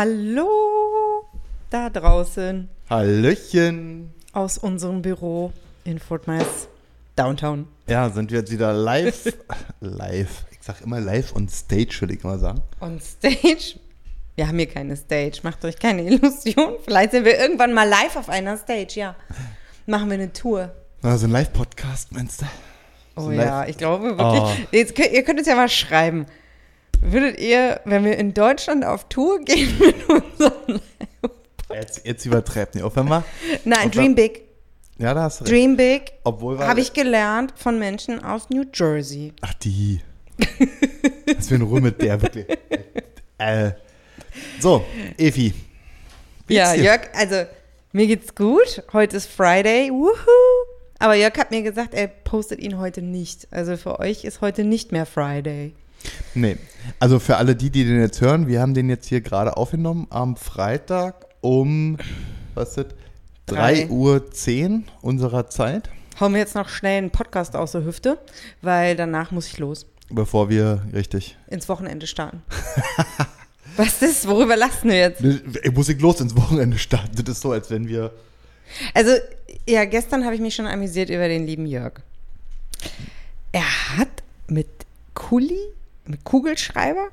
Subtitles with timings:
[0.00, 1.24] Hallo
[1.70, 4.14] da draußen Hallöchen.
[4.32, 5.52] aus unserem Büro
[5.82, 6.68] in Fort Myers
[7.16, 7.66] Downtown.
[7.88, 9.24] Ja, sind wir jetzt wieder live.
[9.80, 10.44] live.
[10.52, 12.62] Ich sag immer live on stage, würde ich mal sagen.
[12.80, 13.80] On Stage.
[14.36, 16.76] Wir haben hier keine Stage, macht euch keine Illusion.
[16.84, 19.16] Vielleicht sind wir irgendwann mal live auf einer Stage, ja.
[19.86, 20.70] Machen wir eine Tour.
[21.02, 22.46] Also ein Live-Podcast, meinst du?
[23.16, 24.42] Oh ja, ich glaube wirklich.
[24.42, 24.52] Oh.
[24.70, 26.26] Jetzt ihr könnt uns ja mal schreiben.
[27.00, 30.80] Würdet ihr, wenn wir in Deutschland auf Tour gehen mit unserem
[31.70, 32.84] Jetzt, jetzt übertreibt nicht.
[32.84, 33.24] Auf einmal.
[33.64, 34.42] Nein, Und Dream Big.
[34.98, 35.54] Ja, da hast du recht.
[35.54, 39.32] Dream Big habe ich gelernt von Menschen aus New Jersey.
[39.42, 40.00] Ach, die.
[41.36, 42.46] Was für ein Ruhe mit der, wirklich.
[43.38, 43.72] Äh.
[44.60, 44.84] So,
[45.16, 45.54] Evi.
[46.48, 46.82] Ja, dir?
[46.82, 47.44] Jörg, also
[47.92, 48.82] mir geht's gut.
[48.92, 49.90] Heute ist Friday.
[49.90, 50.16] Wuhu.
[50.98, 53.46] Aber Jörg hat mir gesagt, er postet ihn heute nicht.
[53.52, 55.74] Also für euch ist heute nicht mehr Friday.
[56.34, 56.56] Nee.
[56.98, 60.06] Also für alle die, die den jetzt hören, wir haben den jetzt hier gerade aufgenommen
[60.10, 61.98] am Freitag um,
[62.54, 62.86] was ist das?
[63.46, 63.84] Drei.
[63.86, 65.88] 3 Uhr 10 unserer Zeit,
[66.20, 68.18] Hauen wir jetzt noch schnell einen Podcast aus der Hüfte,
[68.60, 69.86] weil danach muss ich los.
[70.10, 71.36] bevor wir richtig.
[71.46, 72.42] Ins Wochenende starten.
[73.76, 74.26] Was ist?
[74.26, 75.22] Worüber lassen wir jetzt?
[75.22, 77.14] Ich muss ich los ins Wochenende starten.
[77.14, 78.10] Das ist so, als wenn wir.
[78.94, 79.12] Also,
[79.68, 81.92] ja, gestern habe ich mich schon amüsiert über den lieben Jörg.
[83.52, 84.08] Er hat
[84.48, 84.66] mit
[85.14, 85.60] Kuli,
[86.08, 87.08] mit Kugelschreiber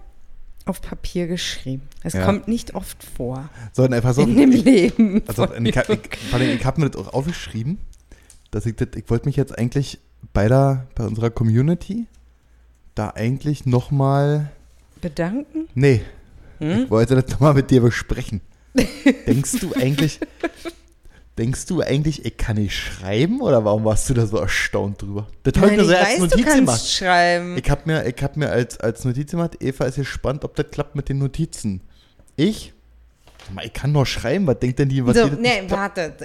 [0.65, 1.83] auf Papier geschrieben.
[2.03, 2.25] Es Ja.
[2.25, 4.27] kommt nicht oft vor So, ne, pass auf.
[4.27, 5.21] in dem Leben.
[5.27, 7.77] Also, ich, ich, ich habe mir das auch aufgeschrieben,
[8.51, 9.99] dass ich das, ich wollte mich jetzt eigentlich
[10.33, 12.07] bei der, bei unserer Community
[12.95, 14.49] da eigentlich nochmal,
[15.01, 15.67] Bedanken?
[15.75, 16.01] nee,
[16.59, 16.83] Hm?
[16.85, 18.41] ich wollte das nochmal mit dir besprechen.
[19.27, 20.19] denkst du eigentlich,
[21.37, 25.27] denkst du eigentlich, ich kann nicht schreiben oder warum warst du da so erstaunt drüber?
[25.43, 26.87] Das habe ich mir so als weiß, du Notiz kannst gemacht.
[26.87, 27.57] schreiben.
[27.57, 30.67] Ich habe mir, ich hab mir als, als Notiz gemacht, Eva ist gespannt, ob das
[30.71, 31.81] klappt mit den Notizen.
[32.35, 32.73] Ich?
[33.63, 36.15] Ich kann doch schreiben, was denkt denn die, was so, nee, warte.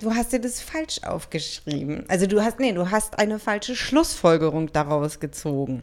[0.00, 2.04] Du hast dir das falsch aufgeschrieben.
[2.08, 5.82] Also du hast, nee, du hast eine falsche Schlussfolgerung daraus gezogen.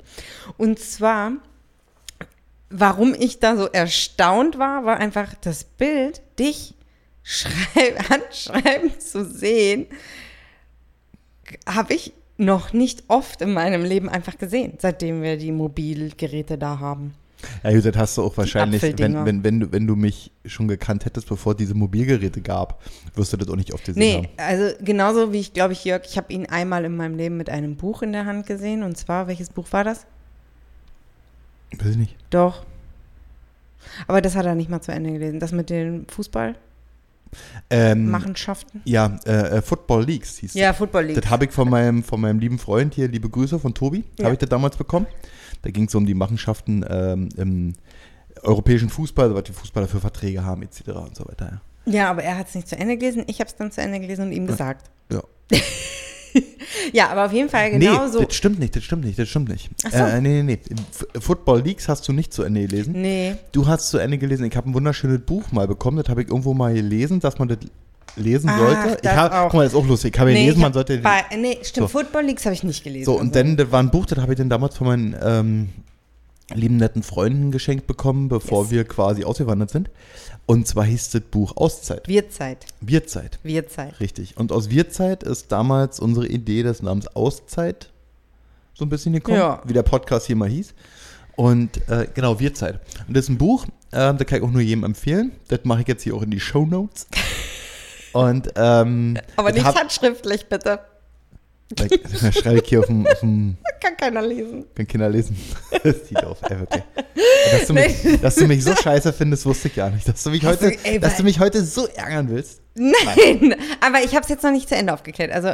[0.57, 1.31] Und zwar,
[2.69, 6.75] warum ich da so erstaunt war, war einfach das Bild, dich
[7.27, 9.85] schreib, handschreiben zu sehen,
[11.67, 16.79] habe ich noch nicht oft in meinem Leben einfach gesehen, seitdem wir die Mobilgeräte da
[16.79, 17.13] haben.
[17.63, 21.05] Ja, das hast du auch wahrscheinlich, wenn, wenn, wenn, du, wenn du mich schon gekannt
[21.05, 22.81] hättest, bevor diese Mobilgeräte gab,
[23.13, 24.27] wirst du das auch nicht oft gesehen Nee, haben.
[24.37, 27.49] also genauso wie ich, glaube ich, Jörg, ich habe ihn einmal in meinem Leben mit
[27.49, 28.81] einem Buch in der Hand gesehen.
[28.81, 30.05] Und zwar, welches Buch war das?
[31.77, 32.15] Weiß ich nicht.
[32.31, 32.65] Doch.
[34.07, 35.39] Aber das hat er nicht mal zu Ende gelesen.
[35.39, 36.66] Das mit den Fußballmachenschaften.
[37.69, 38.15] Ähm,
[38.85, 41.21] ja, äh, äh, Football Leagues hieß Ja, Football League.
[41.21, 44.25] Das habe ich von meinem, von meinem lieben Freund hier, liebe Grüße von Tobi, Ja.
[44.25, 45.07] habe ich das damals bekommen.
[45.61, 47.73] Da ging es um die Machenschaften ähm, im
[48.43, 50.89] europäischen Fußball, was die Fußballer für Verträge haben, etc.
[50.89, 51.61] und so weiter.
[51.85, 53.23] Ja, aber er hat es nicht zu Ende gelesen.
[53.27, 54.89] Ich habe es dann zu Ende gelesen und ihm gesagt.
[55.11, 55.21] Ja.
[56.93, 58.23] Ja, aber auf jeden Fall genau nee, so.
[58.23, 59.69] das stimmt nicht, das stimmt nicht, das stimmt nicht.
[59.85, 59.97] Ach so.
[59.97, 60.75] Äh, nee, nee, nee.
[60.91, 62.93] F- Football Leagues hast du nicht zu Ende gelesen.
[63.01, 63.35] Nee.
[63.51, 64.45] Du hast zu Ende gelesen.
[64.45, 65.97] Ich habe ein wunderschönes Buch mal bekommen.
[65.97, 67.57] Das habe ich irgendwo mal gelesen, dass man das
[68.15, 68.97] lesen Ach, sollte.
[69.01, 70.13] Ich hab, guck mal, das ist auch lustig.
[70.15, 70.97] Ich habe nee, gelesen, man sollte.
[70.99, 71.99] bei, nee, stimmt, So.
[71.99, 73.05] Football Leagues habe ich nicht gelesen.
[73.05, 75.15] so, und Also, dann, das war ein Buch, das habe ich dann damals von meinen
[75.23, 75.69] ähm,
[76.53, 78.71] lieben netten Freunden geschenkt bekommen, bevor Yes.
[78.71, 79.89] wir quasi ausgewandert sind.
[80.47, 82.07] Und zwar hieß das Buch Auszeit.
[82.07, 82.65] Wirzeit.
[82.81, 83.37] Wirzeit.
[83.43, 83.99] Wirzeit.
[83.99, 84.37] Richtig.
[84.37, 87.89] Und aus Wirzeit ist damals unsere Idee des Namens Auszeit
[88.73, 89.61] so ein bisschen gekommen, Ja.
[89.65, 90.73] wie der Podcast hier mal hieß.
[91.35, 92.79] Und äh, genau, Wirzeit.
[93.07, 95.33] Und das ist ein Buch, ähm, da kann ich auch nur jedem empfehlen.
[95.49, 97.07] Das mache ich jetzt hier auch in die Show Notes.
[98.13, 100.79] Und ähm, Aber nicht hab- handschriftlich, bitte.
[101.69, 104.65] Da schreibe ich hier auf dem, auf dem Kann keiner lesen.
[104.73, 105.35] Können Kinder lesen.
[105.83, 106.83] Das sieht auf, ey, wirklich.
[107.51, 110.07] Dass du, mich, dass du mich so scheiße findest, wusste ich gar nicht.
[110.07, 112.61] Dass du mich, heute, du- ey, dass du mich heute so ärgern willst.
[112.75, 115.31] Nein, aber ich habe es jetzt noch nicht zu Ende aufgeklärt.
[115.31, 115.53] Also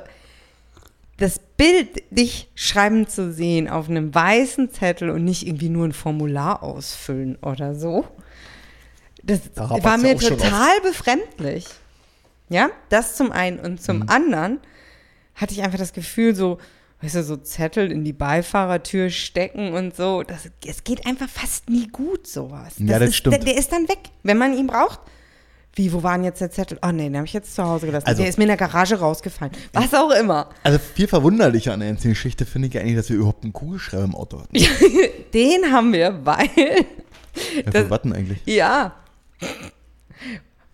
[1.17, 5.93] das Bild, dich schreiben zu sehen auf einem weißen Zettel und nicht irgendwie nur ein
[5.93, 8.05] Formular ausfüllen oder so,
[9.21, 11.65] das Da hapert's war mir total befremdlich.
[12.49, 13.59] Ja, das zum einen.
[13.59, 14.09] Und zum Mhm.
[14.09, 14.59] anderen
[15.35, 16.57] hatte ich einfach das Gefühl, so,
[17.03, 20.23] weißt du, so Zettel in die Beifahrertür stecken und so.
[20.23, 22.73] Das, es geht einfach fast nie gut, sowas.
[22.77, 23.35] Ja, das ist, stimmt.
[23.37, 24.99] Der, der ist dann weg, wenn man ihn braucht.
[25.75, 26.77] Wie, wo war denn jetzt der Zettel?
[26.85, 28.05] Oh nee, den habe ich jetzt zu Hause gelassen.
[28.05, 29.51] Also- der ist mir in der Garage rausgefallen.
[29.73, 30.49] Was auch immer.
[30.63, 33.53] Also viel verwunderlicher an der ganzen Geschichte finde ich ja eigentlich, dass wir überhaupt einen
[33.53, 34.53] Kugelschreiber im Auto hatten.
[35.33, 36.47] Den haben wir, weil,
[37.65, 38.39] Ja, das- denn eigentlich?
[38.45, 38.93] ja,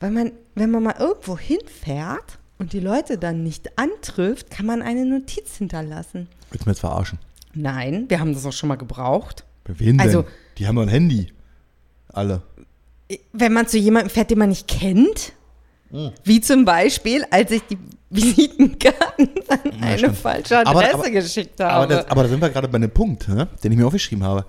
[0.01, 4.81] weil man, wenn man mal irgendwo hinfährt und die Leute dann nicht antrifft, kann man
[4.81, 6.27] eine Notiz hinterlassen.
[6.51, 7.17] Willst du mir jetzt verarschen?
[7.53, 9.43] Nein, wir haben das auch schon mal gebraucht.
[9.63, 10.31] Bei wem Also- denn?
[10.57, 11.31] Die haben doch ein Handy.
[12.13, 12.41] Alle.
[13.33, 15.33] wenn man zu jemandem fährt, den man nicht kennt,
[15.89, 16.11] Hm.
[16.23, 17.77] wie zum Beispiel, als ich die
[18.11, 20.17] Visitenkarten an eine stimmt.
[20.17, 21.87] falsche Aber- Adresse aber- geschickt Aber, habe.
[21.95, 24.45] das, aber da sind wir gerade bei einem Punkt, ne, den ich mir aufgeschrieben habe.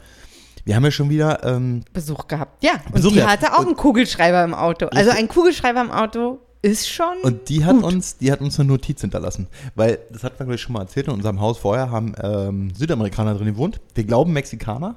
[0.64, 2.62] Wir haben ja schon wieder, ähm, Besuch gehabt.
[2.62, 3.32] Ja, und Besuch die gehabt.
[3.42, 4.86] hatte auch Und- einen Kugelschreiber im Auto.
[4.86, 5.18] Also Richtig.
[5.18, 7.18] ein Kugelschreiber im Auto ist schon.
[7.22, 7.84] und die hat Gut.
[7.84, 9.46] uns, die hat uns eine Notiz hinterlassen.
[9.74, 12.72] Weil, das hat wir glaube ich schon mal erzählt, in unserem Haus vorher haben ähm,
[12.74, 13.80] Südamerikaner drin gewohnt.
[13.94, 14.96] Wir glauben Mexikaner.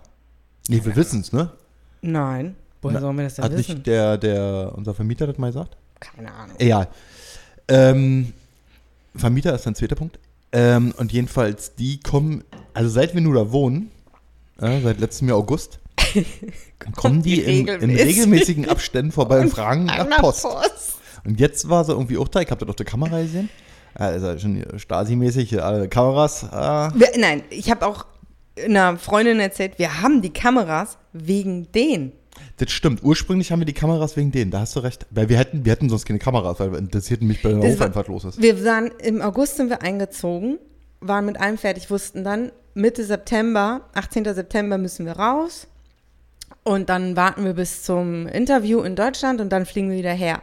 [0.67, 1.51] Nee, wir wissen es, ne?
[2.01, 2.55] Nein.
[2.81, 3.75] Woher Na, sollen wir das denn Hat wissen?
[3.75, 5.77] nicht der, der, unser Vermieter das mal gesagt?
[5.99, 6.55] Keine Ahnung.
[6.59, 6.87] Egal.
[7.69, 8.33] Ähm,
[9.15, 10.19] Vermieter ist ein zweiter Punkt.
[10.51, 12.43] Ähm, und jedenfalls, die kommen,
[12.73, 13.89] also seit wir nur da wohnen,
[14.59, 15.79] äh, seit letztem Jahr August,
[16.95, 18.07] kommen die, die in, in regelmäßig.
[18.07, 20.43] regelmäßigen Abständen vorbei und fragen nach Post.
[20.43, 20.97] Post.
[21.25, 23.49] Und jetzt war sie irgendwie auch da, ich habe das auf der Kamera gesehen.
[23.95, 26.43] Also schon Stasi-mäßig, alle Kameras.
[26.43, 26.47] Äh,
[26.99, 28.05] Wir, nein, ich habe auch
[28.63, 32.11] einer Freundin erzählt, wir haben die Kameras wegen denen.
[32.57, 33.03] das stimmt.
[33.03, 35.05] Ursprünglich haben wir die Kameras wegen denen, da hast du recht.
[35.11, 37.79] Weil wir hätten, wir hätten sonst keine Kameras, weil interessiert mich bei der Das Hof
[37.79, 38.41] war- einfach los ist.
[38.41, 40.57] Wir waren im August sind wir eingezogen,
[40.99, 44.25] waren mit allem fertig, wussten dann Mitte September, 18.
[44.33, 45.67] September müssen wir raus
[46.63, 50.41] und dann warten wir bis zum Interview in Deutschland und dann fliegen wir wieder her.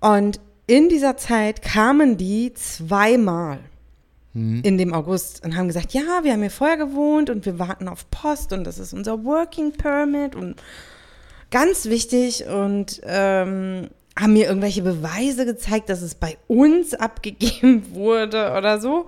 [0.00, 3.58] Und in dieser Zeit kamen die zweimal
[4.32, 7.88] in dem August und haben gesagt, ja, wir haben hier vorher gewohnt und wir warten
[7.88, 10.54] auf Post und das ist unser Working Permit und
[11.50, 18.54] ganz wichtig und ähm, haben mir irgendwelche Beweise gezeigt, dass es bei uns abgegeben wurde
[18.56, 19.06] oder so.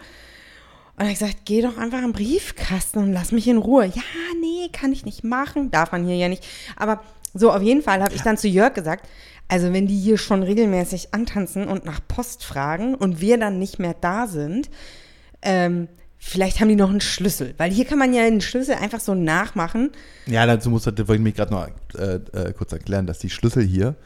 [0.96, 3.86] Und hat gesagt, geh doch einfach am Briefkasten und lass mich in Ruhe.
[3.86, 4.02] Ja,
[4.40, 5.70] nee, kann ich nicht machen.
[5.70, 6.44] Darf man hier ja nicht.
[6.76, 7.00] Aber
[7.32, 9.08] so, auf jeden Fall habe ich dann zu Jörg gesagt,
[9.48, 13.78] also wenn die hier schon regelmäßig antanzen und nach Post fragen und wir dann nicht
[13.78, 14.70] mehr da sind,
[15.42, 17.54] ähm, vielleicht haben die noch einen Schlüssel.
[17.58, 19.90] Weil hier kann man ja den Schlüssel einfach so nachmachen.
[20.26, 21.68] Ja, dazu muss das, wollte ich mich gerade noch
[21.98, 23.96] äh, äh, kurz erklären, dass die Schlüssel hier,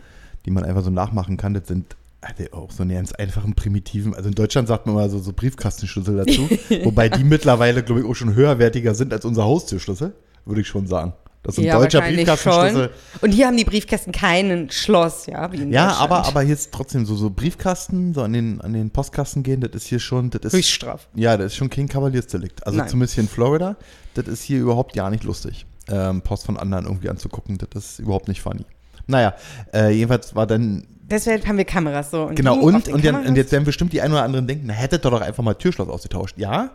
[0.46, 4.14] die man einfach so nachmachen kann, das sind also auch so eine ganz einfachen, primitiven.
[4.14, 6.48] Also in Deutschland sagt man immer so, so Briefkastenschlüssel dazu,
[6.84, 10.86] wobei die mittlerweile, glaube ich, auch schon höherwertiger sind als unser Haustürschlüssel, würde ich schon
[10.86, 11.12] sagen.
[11.46, 12.90] Das ist ein deutscher wahrscheinlich Briefkastenschlüssel.
[13.20, 16.72] Und hier haben die Briefkästen keinen Schloss, ja, wie in Ja, aber, aber hier ist
[16.72, 20.30] trotzdem so, so Briefkasten, so an den, an den Postkasten gehen, das ist hier schon,
[20.30, 21.06] das ist, Höchststraf.
[21.14, 22.66] ja, das ist schon kein Kavaliersdelikt.
[22.66, 22.88] Also Nein.
[22.88, 23.76] zumindest hier in Florida,
[24.14, 27.98] das ist hier überhaupt gar nicht lustig, ähm, Post von anderen irgendwie anzugucken, das ist
[28.00, 28.64] überhaupt nicht funny.
[29.06, 29.34] Naja,
[29.72, 32.24] äh, jedenfalls war dann, Deshalb haben wir Kameras so.
[32.24, 34.72] Und genau, und, und, Kameras- und jetzt werden bestimmt die einen oder anderen denken, na,
[34.72, 36.36] hättet ihr doch einfach mal Türschloss ausgetauscht.
[36.38, 36.70] Ja,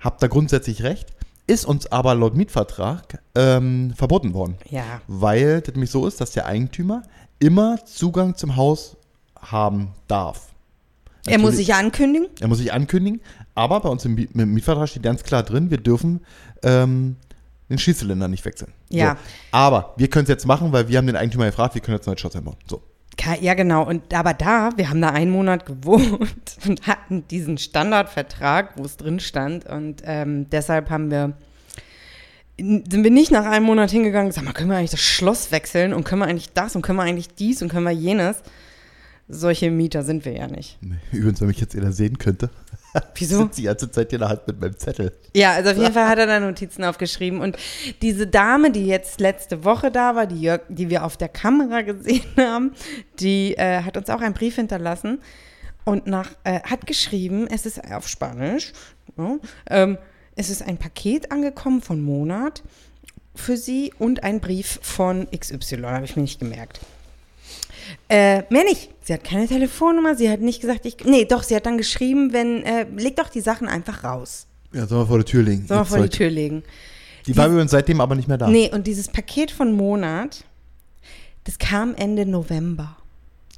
[0.00, 1.12] habt da grundsätzlich recht,
[1.48, 4.56] ist uns aber laut Mietvertrag ähm, verboten worden.
[4.70, 7.02] Ja, Weil das nämlich so ist, dass der Eigentümer
[7.40, 8.96] immer Zugang zum Haus
[9.40, 10.48] haben darf.
[11.26, 12.28] er muss Natürlich- sich ankündigen.
[12.40, 13.20] er muss sich ankündigen,
[13.54, 16.20] aber bei uns im, Mi- im Mietvertrag steht ganz klar drin, wir dürfen
[16.62, 17.16] ähm,
[17.70, 18.72] den Schießzylinder nicht wechseln.
[18.90, 19.12] Ja.
[19.14, 19.18] So.
[19.52, 22.06] Aber wir können es jetzt machen, weil wir haben den Eigentümer gefragt, wir können jetzt
[22.06, 22.56] neues Schloss einbauen.
[22.68, 22.80] So.
[23.40, 23.86] Ja, genau.
[23.86, 28.96] Und aber da, wir haben da einen Monat gewohnt und hatten diesen Standardvertrag, wo es
[28.96, 29.66] drin stand.
[29.66, 31.32] Und ähm, deshalb haben wir,
[32.56, 35.92] sind wir nicht nach einem Monat hingegangen gesagt, mal, können wir eigentlich das Schloss wechseln
[35.92, 38.42] und können wir eigentlich das und können wir eigentlich dies und können wir jenes.
[39.28, 40.78] Solche Mieter sind wir ja nicht.
[41.12, 42.48] Übrigens, wenn mich jetzt jeder sehen könnte,
[43.14, 43.42] Wieso?
[43.42, 45.12] sitzt die ganze Zeit hier in der Hand mit meinem Zettel.
[45.34, 47.40] Ja, also auf jeden Fall hat er da Notizen aufgeschrieben.
[47.40, 47.56] Und
[48.02, 51.82] diese Dame, die jetzt letzte Woche da war, die, Jörg, die wir auf der Kamera
[51.82, 52.72] gesehen haben,
[53.20, 55.20] die äh, hat uns auch einen Brief hinterlassen
[55.84, 58.72] und nach, äh, hat geschrieben, es ist auf Spanisch,
[59.16, 59.36] ja,
[59.70, 59.98] ähm,
[60.36, 62.62] es ist ein Paket angekommen von Monat
[63.34, 66.80] für sie und ein Brief von XY, habe ich mir nicht gemerkt.
[68.08, 68.90] Äh, mehr nicht.
[69.02, 70.96] Sie hat keine Telefonnummer, sie hat nicht gesagt, ich.
[71.04, 74.46] Nee, doch, sie hat dann geschrieben, wenn, äh, leg doch die Sachen einfach raus.
[74.72, 75.66] Ja, sollen wir vor der Tür legen.
[75.66, 76.08] Sollen wir ihr vor die.
[76.08, 76.62] Tür legen.
[77.26, 78.48] Die war übrigens seitdem aber nicht mehr da.
[78.48, 80.44] Nee, und dieses Paket von Monat,
[81.44, 82.96] das kam Ende November.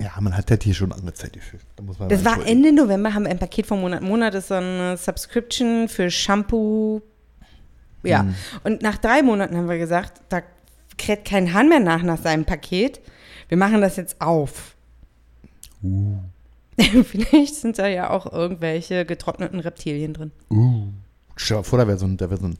[0.00, 1.62] Ja, man hat halt hier schon andere Zeit gefühlt.
[1.76, 2.44] Da man Das war.
[2.46, 4.02] Ende November, haben wir ein Paket von Monat.
[4.02, 7.02] Monat ist so eine Subscription für Shampoo.
[8.02, 8.22] Ja.
[8.22, 8.34] Mhm.
[8.64, 10.42] Und nach drei Monaten haben wir gesagt, da
[10.96, 13.00] kräht kein Hahn mehr nach nach seinem Paket.
[13.50, 14.76] Wir machen das jetzt auf.
[15.82, 16.18] Uh.
[17.04, 20.30] Vielleicht sind da ja auch irgendwelche getrockneten Reptilien drin.
[20.50, 20.84] Uh.
[21.34, 22.58] Stell dir vor, da wäre so wär so ein,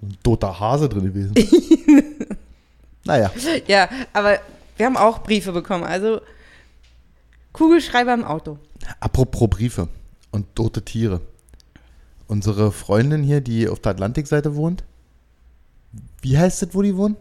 [0.00, 1.34] so ein toter Hase drin gewesen.
[3.04, 3.30] naja.
[3.66, 4.38] Ja, aber
[4.78, 5.84] wir haben auch Briefe bekommen.
[5.84, 6.22] Also
[7.52, 8.58] Kugelschreiber im Auto.
[8.98, 9.88] Apropos Briefe
[10.30, 11.20] und tote Tiere.
[12.28, 14.84] Unsere Freundin hier, die auf der Atlantikseite wohnt,
[16.22, 17.18] wie heißt das, wo die wohnt?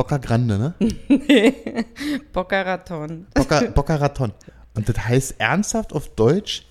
[0.00, 0.74] Boca Grande, ne?
[2.32, 3.26] Boca Raton.
[3.34, 4.32] Boca, Boca Raton.
[4.74, 6.62] Und das heißt ernsthaft auf Deutsch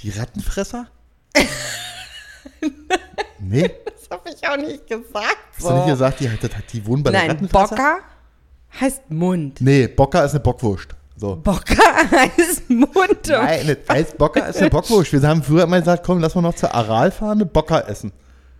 [0.00, 0.86] die Rattenfresser?
[3.40, 5.36] nee, Das habe ich auch nicht gesagt.
[5.56, 7.76] hast du nicht gesagt, die, hat- die wohnen bei der Nein, Rattenfresser?
[7.76, 7.98] Boca
[8.80, 9.60] Heißt Mund.
[9.60, 10.88] Nee, Bocker ist eine Bockwurst.
[11.16, 11.36] So.
[11.36, 11.76] Bocker
[12.10, 13.26] heißt Mund.
[13.28, 15.12] Nein, das heißt Bocker ist eine Bockwurst.
[15.12, 18.12] Wir haben früher immer gesagt, komm, lass mal noch zur Aral fahren, eine Bocker essen.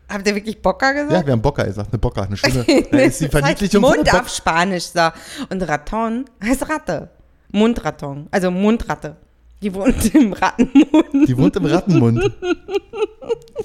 [0.09, 1.13] Habt ihr wirklich Bocker gesagt?
[1.13, 2.65] Ja, wir haben Bocker gesagt, eine Bocker, eine schöne.
[2.65, 4.85] Da ist die Das heißt Verniedlichung von Mund auf Spanisch.
[4.85, 5.09] So.
[5.51, 7.11] Und Raton heißt Ratte.
[7.51, 8.29] Mundraton.
[8.31, 9.17] Also Mundratte.
[9.61, 11.29] Die wohnt im Rattenmund.
[11.29, 12.31] Die wohnt im Rattenmund.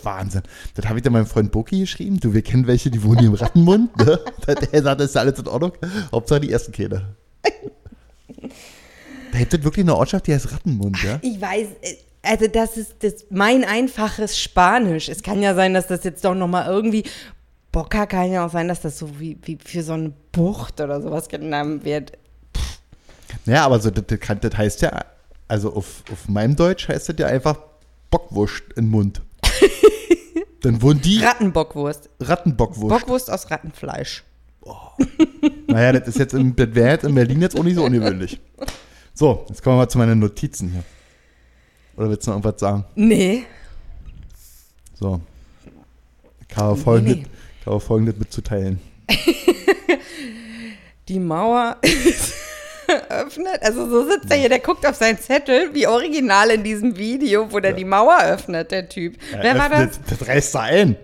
[0.01, 0.41] Wahnsinn.
[0.73, 2.19] Das habe ich dann meinem Freund Boki geschrieben.
[2.19, 3.95] Du, wir kennen welche, die wohnen hier im Rattenmund.
[3.97, 4.19] Ne?
[4.47, 5.73] Der sagt, das ist alles in Ordnung.
[6.11, 7.15] Hauptsache die ersten Kinder.
[9.31, 11.19] Da gibt es wirklich eine Ortschaft, die heißt Rattenmund, ja?
[11.21, 15.09] Ich weiß, äh, also das ist das, mein einfaches Spanisch.
[15.09, 17.03] Es kann ja sein, dass das jetzt doch nochmal irgendwie.
[17.71, 21.01] Boca kann ja auch sein, dass das so wie, wie für so eine Bucht oder
[21.01, 22.13] sowas genannt wird.
[23.45, 25.05] Ja, aber so, das, das, heißt ja,
[25.47, 27.57] also auf, auf meinem Deutsch heißt das ja einfach
[28.09, 29.21] Bockwurst im Mund.
[30.61, 32.09] Dann wurden die Rattenbockwurst.
[32.21, 32.89] Rattenbockwurst.
[32.89, 34.23] Bockwurst aus Rattenfleisch.
[35.67, 38.39] Naja, das ist jetzt in, das wäre jetzt in Berlin jetzt auch nicht so ungewöhnlich.
[39.13, 40.83] So, jetzt kommen wir mal zu meinen Notizen hier.
[41.95, 42.85] Oder willst du noch irgendwas sagen?
[42.95, 43.43] Nee.
[44.93, 45.19] So.
[46.49, 47.25] Ich habe folgendes, nee.
[47.65, 48.79] habe folgendes mitzuteilen.
[51.07, 52.33] Die Mauer ist
[53.09, 53.61] öffnet.
[53.61, 57.51] Also so sitzt er hier, der guckt auf seinen Zettel, wie original in diesem Video,
[57.51, 59.17] wo der die Mauer öffnet, der Typ.
[59.41, 59.99] Wer war das?
[60.07, 60.95] Das, reißt er ein.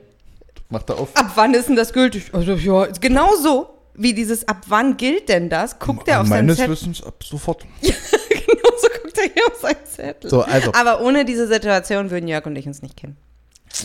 [0.69, 1.15] Macht er auf.
[1.15, 2.34] Ab wann ist denn das gültig?
[2.34, 3.69] Also ja, genau so
[4.00, 5.77] wie dieses ab wann gilt denn das?
[5.77, 6.72] Guckt er auf seinen Meines Zettel.
[6.72, 7.65] Wissens ab sofort.
[7.81, 10.30] genau so guckt er hier auf seinen Zettel.
[10.30, 10.74] So, also.
[10.74, 13.18] Aber ohne diese Situation würden Jörg und ich uns nicht kennen.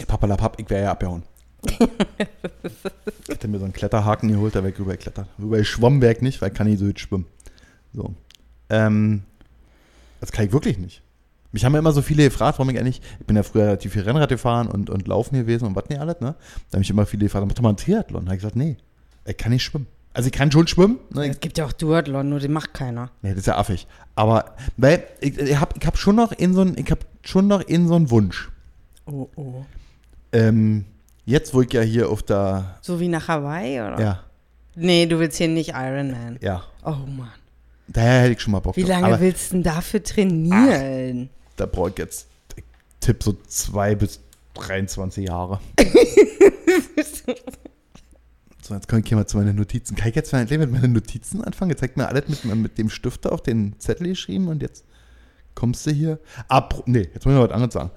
[0.07, 1.23] Papalapap, ich wäre ja abgehauen.
[1.79, 5.29] ich hätte mir so einen Kletterhaken geholt, da wäre ich rübergeklettert.
[5.39, 7.27] Wobei ich nicht, weil ich kann nicht so gut schwimmen.
[7.93, 8.15] So.
[8.71, 9.23] Ähm,
[10.21, 11.03] das kann ich wirklich nicht.
[11.53, 13.93] Mich haben ja immer so viele gefragt, warum ich eigentlich, ich bin ja früher relativ
[13.93, 16.35] viel Rennrad gefahren und, und laufen gewesen und was nicht alles, ne?
[16.71, 18.25] Da haben mich immer viele gefragt, mach doch mal einen Triathlon.
[18.25, 18.77] Da habe ich gesagt, nee,
[19.25, 19.87] ich kann nicht schwimmen.
[20.15, 21.29] Also ich kann schon schwimmen, ne?
[21.29, 23.11] Es gibt ja auch Duathlon, nur den macht keiner.
[23.23, 23.87] Nee, das ist ja affig.
[24.15, 27.49] Aber, weil, ich, ich habe ich hab schon noch in so einen, ich habe schon
[27.49, 28.49] noch in so einen Wunsch.
[29.07, 29.65] Oh, oh.
[30.33, 30.85] Ähm,
[31.27, 34.01] jetzt, wo ich ja hier auf der, So wie nach Hawaii, oder?
[34.01, 34.21] ja,
[34.77, 36.39] Nee, du willst hier nicht Ironman.
[36.41, 37.29] ja, Oh Mann.
[37.89, 38.91] daher hätte ich schon mal Bock Wie drauf.
[38.91, 41.29] lange Aber willst du denn dafür trainieren?
[41.57, 42.63] da brauche ich jetzt, ich
[43.01, 44.21] tipp so zwei bis
[44.55, 45.59] 23 Jahre.
[48.67, 49.95] so, jetzt komme ich hier mal zu meinen Notizen.
[49.95, 51.71] Kann ich jetzt mal mit meinen Notizen anfangen?
[51.71, 54.85] Jetzt zeigt mir alles mit, mit dem Stifter auf den Zettel geschrieben und jetzt
[55.55, 56.19] kommst du hier.
[56.49, 57.91] Ab, nee, jetzt muss ich noch was anderes sagen.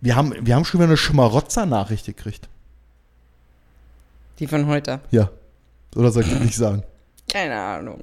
[0.00, 2.48] Wir haben, wir haben schon wieder eine Schmarotzer-Nachricht gekriegt.
[4.38, 5.00] Die von heute.
[5.10, 5.30] Ja.
[5.94, 6.82] Oder soll ich das nicht sagen?
[7.32, 8.00] Keine Ahnung.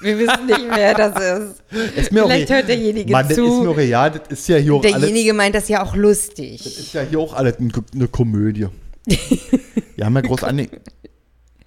[0.00, 1.62] Wir wissen nicht, wer das ist.
[1.96, 3.70] Ist Vielleicht hört derjenige Mann, das ist mir zu.
[3.72, 4.98] real, das ist ja hier auch alles.
[5.00, 6.64] Derjenige meint das ja auch Das lustig.
[6.66, 8.66] ist ja hier auch alles ein- eine Komödie.
[9.96, 10.66] Wir haben ja groß an.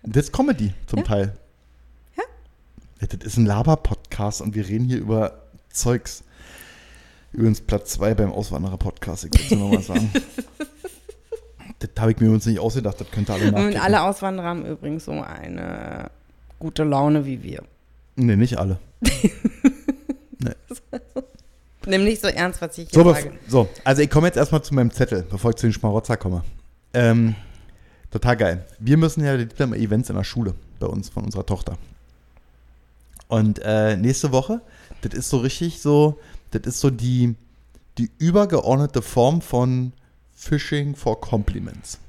[0.09, 1.33] Das ist Comedy zum Teil.
[2.17, 2.23] Ja.
[3.01, 6.23] Ja, Das ist ein Laber-Podcast und wir reden hier über Zeugs.
[7.33, 10.09] Übrigens Platz 2 beim Auswanderer-Podcast, ich will es nur noch mal sagen.
[11.79, 13.81] das habe ich mir übrigens nicht ausgedacht, das könnte alle Und nachklicken.
[13.81, 16.09] alle Auswanderer haben übrigens so eine
[16.57, 17.63] gute Laune wie wir.
[18.15, 18.79] Nee, nicht alle.
[21.85, 23.33] Nimm nicht so ernst, was ich So, hier bef- sage.
[23.47, 26.43] so, also ich komme jetzt erstmal zu meinem Zettel, bevor ich zu den Schmarotzer komme.
[26.93, 27.35] Ähm,
[28.11, 28.65] total geil.
[28.79, 31.77] Wir müssen ja Events in der Schule bei uns, von unserer Tochter.
[33.27, 34.61] Und äh, nächste Woche,
[35.01, 36.19] das ist so richtig so,
[36.51, 37.35] das ist so die,
[37.97, 39.91] die übergeordnete Form von
[40.35, 41.99] Fishing for Compliments.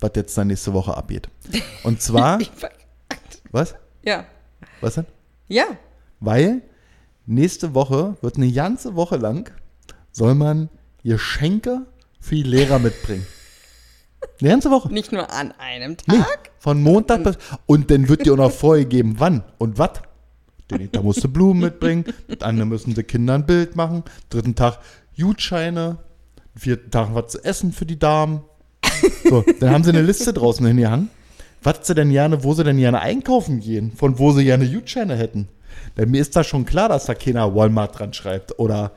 [0.00, 1.28] Was jetzt dann nächste Woche abgeht.
[1.84, 2.40] Und zwar,
[3.52, 3.74] was?
[4.02, 4.26] ja.
[4.80, 5.06] Was denn?
[5.48, 5.64] Ja.
[6.20, 6.62] Weil
[7.24, 9.50] nächste Woche wird eine ganze Woche lang
[10.10, 10.68] soll man
[11.04, 11.86] Geschenke
[12.20, 13.26] für die Lehrer mitbringen.
[14.42, 14.92] Eine ganze Woche.
[14.92, 16.50] Nicht nur an einem Nee, Tag.
[16.58, 17.38] von Montag bis.
[17.66, 19.90] Und dann wird dir auch noch vorgegeben, wann und was.
[20.90, 22.04] Da musst du Blumen mitbringen.
[22.28, 24.02] Den anderen müssen die Kinder ein Bild machen.
[24.30, 24.78] Dritten Tag
[25.18, 25.98] Gutscheine.
[26.56, 28.42] Vierten Tag was zu essen für die Damen.
[29.28, 31.08] So, dann haben sie eine Liste draußen hingehangen.
[31.62, 35.14] Was sie denn gerne, wo sie denn gerne einkaufen gehen, von wo sie gerne Gutscheine
[35.16, 35.48] hätten.
[35.94, 38.92] Bei mir ist da schon klar, dass da keiner Walmart dran schreibt oder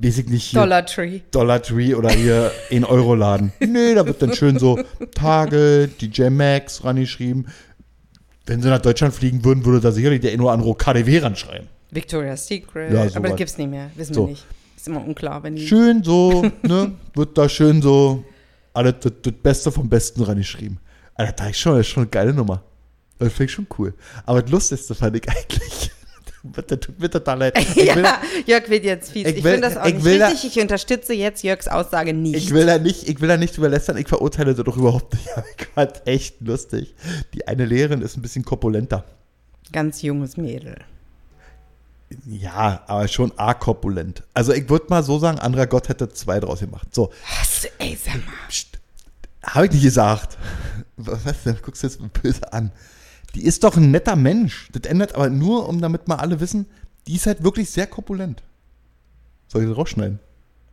[0.00, 0.60] nicht hier.
[0.60, 1.20] Dollar Tree.
[1.30, 3.52] Dollar Tree oder hier in Euro-Laden.
[3.60, 4.78] Nee, da wird dann schön so
[5.14, 7.48] Tage, DJ Max rangeschrieben.
[8.46, 11.68] Wenn sie nach Deutschland fliegen würden, würde da sicherlich der nur an KDW ranschreiben.
[11.90, 12.92] Victoria's Secret.
[12.92, 13.22] Ja, Aber sowas.
[13.30, 13.90] das gibt's nicht mehr.
[13.96, 14.22] Wissen So.
[14.26, 14.44] wir nicht.
[14.76, 15.66] Ist immer unklar, wenn die.
[15.66, 16.92] Schön so, ne?
[17.14, 18.24] Wird da schön so
[18.72, 20.78] alles das, das Beste vom Besten rangeschrieben.
[21.14, 22.62] Alter, da ist schon, das ist schon eine geile Nummer.
[23.18, 23.94] Das finde ich schon cool.
[24.26, 25.90] Aber das Lustigste fand ich eigentlich.
[26.54, 27.58] Das tut mir total leid.
[27.58, 29.26] Ich will, ja, Jörg wird jetzt fies.
[29.26, 30.56] ich Ich, finde das auch ich nicht will da- richtig.
[30.56, 32.36] Ich unterstütze jetzt Jörgs Aussage nicht.
[32.36, 35.28] Ich will da nicht, ich will da nicht überlästern, ich verurteile das doch überhaupt nicht.
[35.36, 36.94] Aber ich fand echt lustig.
[37.34, 39.04] Die eine Lehrerin ist ein bisschen korpulenter.
[39.72, 40.76] ganz junges Mädel.
[42.24, 44.22] Ja, aber schon arg korpulent.
[44.32, 46.94] Also ich würde mal so sagen, anderer Gott hätte zwei draus gemacht.
[46.94, 47.10] So,
[47.40, 47.66] Was?
[47.78, 48.32] Ey, sag mal.
[49.42, 50.38] Habe ich nicht gesagt.
[50.96, 51.56] Was denn?
[51.62, 52.70] Guckst du jetzt böse an.
[53.36, 54.68] Die ist doch ein netter Mensch.
[54.72, 56.66] Das ändert aber nur, um damit mal alle wissen,
[57.06, 58.42] die ist halt wirklich sehr korpulent.
[59.46, 60.18] Soll ich das rausschneiden?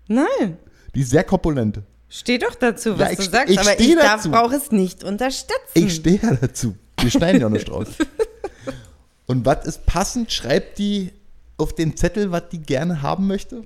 [0.07, 0.57] Nein.
[0.95, 1.81] Die ist sehr korpulent.
[2.09, 4.31] Steh doch dazu, was Ja, ich du sagst, ich aber ich darf, dazu.
[4.31, 5.57] brauche es nicht unterstützen.
[5.73, 6.75] Ich stehe ja dazu.
[6.99, 7.87] Wir schneiden ja auch nicht raus.
[9.25, 10.31] Und was ist passend?
[10.31, 11.11] Schreibt die
[11.57, 13.65] auf den Zettel, was die gerne haben möchte?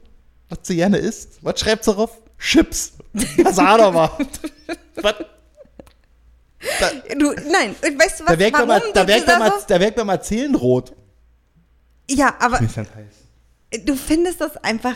[0.50, 1.40] Was sie gerne isst?
[1.42, 2.18] Was schreibt sie drauf?
[2.40, 2.94] Chips.
[3.38, 4.10] Ja, sag doch mal.
[5.02, 5.16] was?
[6.80, 9.28] Da, Du, nein, weißt du was, da wirkt warum mal, da du wirkt
[9.70, 10.94] da wirkt mal Zählenrot.
[12.10, 12.88] Ja, aber halt
[13.86, 14.96] du findest das einfach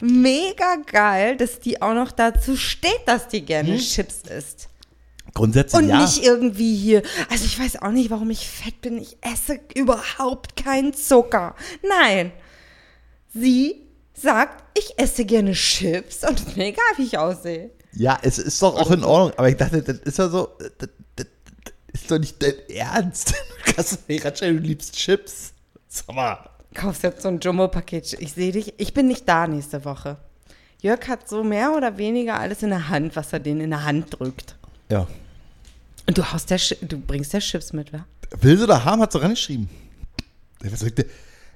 [0.00, 4.68] mega geil, dass die auch noch dazu steht, dass die gerne Chips isst.
[5.34, 6.00] Grundsätzlich Und ja.
[6.00, 8.98] nicht irgendwie hier, also ich weiß auch nicht, warum ich fett bin.
[8.98, 11.54] Ich esse überhaupt keinen Zucker.
[11.82, 12.32] Nein.
[13.32, 17.70] Sie sagt, ich esse gerne Chips und es ist mir egal, wie ich aussehe.
[17.92, 20.70] Ja, es ist doch auch in Ordnung, aber ich dachte, das ist ja so, das,
[20.78, 21.26] das, das
[21.92, 23.34] ist doch nicht dein Ernst.
[23.66, 25.52] Du kannst nicht ranstellen, du liebst Chips.
[25.88, 26.50] Sag mal.
[26.74, 28.14] Kaufst jetzt so ein Jumbo-Paket.
[28.20, 28.74] Ich sehe dich.
[28.78, 30.16] Ich bin nicht da nächste Woche.
[30.80, 33.84] Jörg hat so mehr oder weniger alles in der Hand, was er denen in der
[33.84, 34.56] Hand drückt.
[34.90, 35.06] Ja.
[36.06, 38.06] Und du haust der du bringst der Chips mit, wa?
[38.40, 39.68] Will sie da haben, hat sie rangeschrieben.
[40.64, 41.06] Ja, was soll ich denn-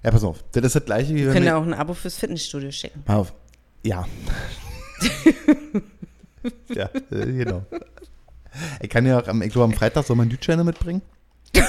[0.04, 0.44] Ja, pass auf.
[0.52, 3.02] Das ist das gleiche wie Wir können ja auch ein Abo fürs Fitnessstudio schicken.
[3.06, 3.32] Mal auf.
[3.82, 4.06] Ja.
[6.74, 7.64] ja, äh, genau.
[8.80, 11.02] Ich kann ja auch, am, ich glaube, am Freitag soll man Dütscheine mitbringen.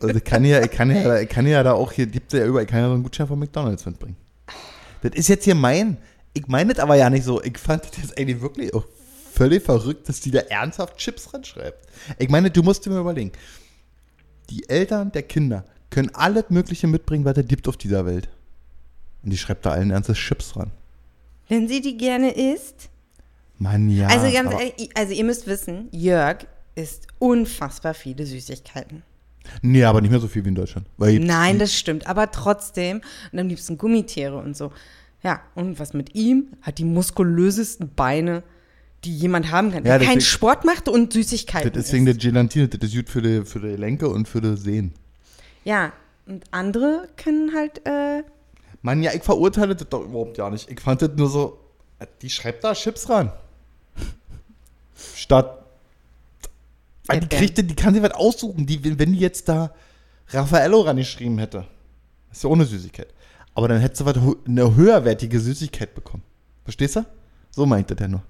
[0.00, 2.44] Also ich kann ja, ich kann ja, ich kann ja da auch hier, gibt ja
[2.44, 4.16] überall, ich kann ja so einen Gutschein von McDonalds mitbringen.
[5.02, 5.96] Das ist jetzt hier mein,
[6.34, 7.42] ich meine das aber ja nicht so.
[7.42, 8.84] Ich fand das jetzt eigentlich wirklich auch
[9.32, 11.86] völlig verrückt, dass die da ernsthaft Chips ranschreibt.
[12.18, 13.32] Ich meine, du musst dir mal überlegen,
[14.50, 18.28] die Eltern der Kinder können alles Mögliche mitbringen, was es gibt auf dieser Welt.
[19.22, 20.70] Und die schreibt da allen Ernstes Chips dran.
[21.48, 22.88] Wenn sie die gerne isst.
[23.62, 24.08] Mann, ja.
[24.08, 29.02] also ganz ehrlich, also ihr müsst wissen, Jörg isst unfassbar viele Süßigkeiten.
[29.60, 30.86] Nee, aber nicht mehr so viel wie in Deutschland.
[30.98, 33.02] Nein, das stimmt, aber trotzdem.
[33.30, 34.72] Und am liebsten Gummitiere und so.
[35.22, 36.48] Ja, und was mit ihm?
[36.62, 38.42] Hat die muskulösesten Beine,
[39.04, 39.84] die jemand haben kann.
[39.84, 43.08] Ja, der keinen Sport macht und Süßigkeiten das ist wegen der Gelatine, das ist gut
[43.08, 44.92] für die, für die Lenke und für die Sehen.
[45.64, 45.92] Ja,
[46.26, 48.22] und andere können halt, äh,
[48.82, 50.68] Mann, ja, ich verurteile das doch überhaupt ja nicht.
[50.68, 51.58] Ich fand das nur so,
[52.20, 53.32] die schreibt da Chips ran.
[55.22, 55.64] Statt.
[57.12, 58.66] Die kriegt, die kann sich was aussuchen.
[58.66, 59.72] Die, wenn die jetzt da
[60.28, 61.66] Raffaello rangeschrieben hätte,
[62.30, 63.08] ist ja ohne Süßigkeit.
[63.54, 66.22] Aber dann hätte sie was, eine höherwertige Süßigkeit bekommen.
[66.64, 67.04] Verstehst du?
[67.50, 68.22] So meint das ja nur.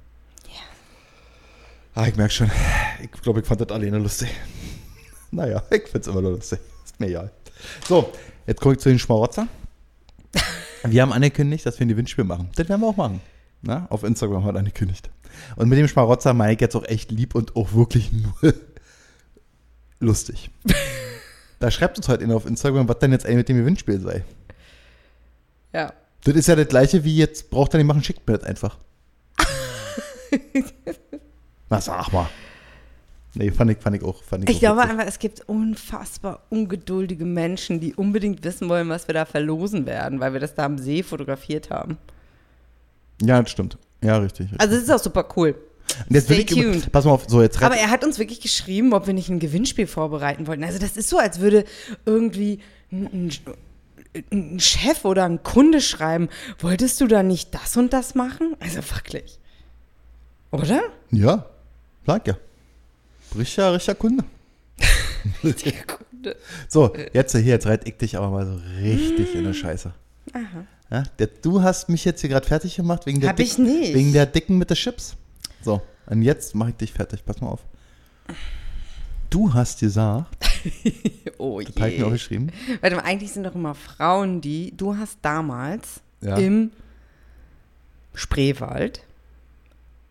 [1.95, 2.51] Ah, ich merke schon.
[3.03, 4.29] Ich glaube, ich fand das alleine lustig.
[5.35, 6.61] Naja, ich find's immer nur lustig.
[6.85, 7.31] Ist mir egal.
[7.89, 8.13] So,
[8.47, 9.49] jetzt komme ich zu den Schmarotzer.
[10.85, 12.51] Wir haben angekündigt, dass wir ein Gewinnspiel machen.
[12.55, 13.23] Das werden wir auch machen.
[13.63, 15.09] Na, auf Instagram hat angekündigt.
[15.57, 18.35] Und mit dem Schmarotzer meine ich jetzt auch echt lieb und auch wirklich nur
[20.01, 20.51] lustig.
[21.59, 24.25] Da schreibt uns heute einer auf Instagram, was denn jetzt eigentlich mit dem Gewinnspiel sei.
[25.73, 25.92] ja.
[26.25, 28.79] Das ist ja das gleiche wie jetzt, braucht er nicht machen, schickt mir das einfach.
[31.68, 32.29] Na, sag mal.
[33.35, 34.23] Nee, fand ich, fand ich auch.
[34.23, 38.88] Fand ich Ich auch glaube einfach, es gibt unfassbar ungeduldige Menschen, die unbedingt wissen wollen,
[38.88, 41.99] was wir da verlosen werden, weil wir das da am See fotografiert haben.
[43.21, 43.79] Ja, das stimmt.
[44.03, 44.47] Ja, richtig.
[44.47, 44.61] richtig.
[44.61, 45.55] Also es ist auch super cool.
[46.09, 46.93] Und jetzt stay ich, tuned.
[46.93, 49.41] pass mal auf, so jetzt Aber er hat uns wirklich geschrieben, ob wir nicht ein
[49.41, 50.65] Gewinnspiel vorbereiten wollten.
[50.65, 51.65] Also das ist so, als würde
[52.07, 52.61] irgendwie
[52.91, 53.31] ein,
[54.15, 58.57] ein, ein Chef oder ein Kunde schreiben, wolltest du da nicht das und das machen?
[58.61, 59.38] Also wirklich.
[60.51, 60.83] Oder?
[61.11, 61.47] Ja,
[62.07, 62.37] sag ja.
[63.37, 64.25] Richtiger, richtiger Kunde.
[65.87, 66.37] Kunde.
[66.69, 69.93] So, jetzt hier, jetzt reit ich dich aber mal so richtig in der Scheiße.
[70.33, 70.67] Aha.
[70.93, 73.95] Ja, der, du hast mich jetzt hier gerade fertig gemacht wegen der, Hab ich nicht.
[73.95, 75.17] wegen der Dicken mit den Chips.
[75.63, 77.25] So, und jetzt mache ich dich fertig.
[77.25, 77.61] Pass mal auf.
[79.31, 80.37] Du hast gesagt,
[81.39, 82.13] Oh das habe ich mir auch je.
[82.13, 82.51] geschrieben.
[82.83, 86.37] Warte mal, eigentlich sind doch immer Frauen, die, du hast damals Ja.
[86.37, 86.71] im
[88.15, 89.03] Spreewald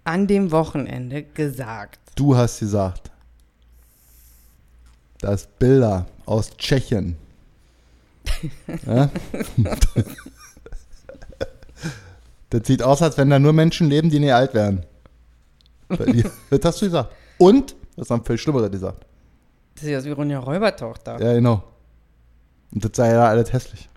[0.03, 3.11] an dem Wochenende gesagt, Du hast gesagt,
[5.19, 7.15] dass Bilder aus Tschechien.
[8.87, 9.11] ja?
[12.51, 14.85] das sieht aus, als wenn da nur Menschen leben, die nicht alt werden.
[15.89, 17.13] Das hast du gesagt.
[17.37, 19.05] Und, das haben viel Schlimmeres gesagt.
[19.75, 21.19] das sieht aus wie Ronja Räubertochter.
[21.19, 21.63] Ja, genau.
[22.73, 23.89] Und das sei ja alles hässlich.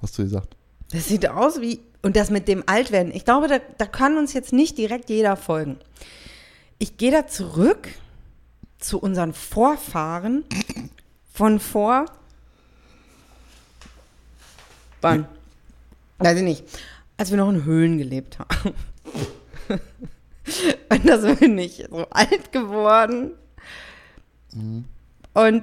[0.00, 0.56] Hast du gesagt.
[0.90, 4.32] Das sieht aus wie, und das mit dem Altwerden, ich glaube, da, da kann uns
[4.32, 5.78] jetzt nicht direkt jeder folgen.
[6.78, 7.88] Ich gehe da zurück
[8.78, 10.44] zu unseren Vorfahren
[11.32, 12.06] von vor.
[15.00, 15.26] Wann?
[16.18, 16.64] Weiß ich nicht.
[17.16, 18.74] Als wir noch in Höhlen gelebt haben.
[20.90, 23.32] Und da sind wir nicht so alt geworden.
[25.34, 25.62] Und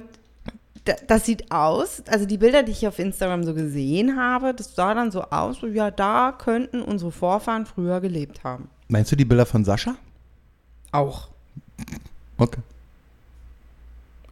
[0.84, 4.74] da- das sieht aus, also die Bilder, die ich auf Instagram so gesehen habe, das
[4.74, 8.68] sah dann so aus, so, ja, da könnten unsere Vorfahren früher gelebt haben.
[8.88, 9.96] Meinst du die Bilder von Sascha?
[10.92, 11.28] Auch.
[12.38, 12.60] Okay.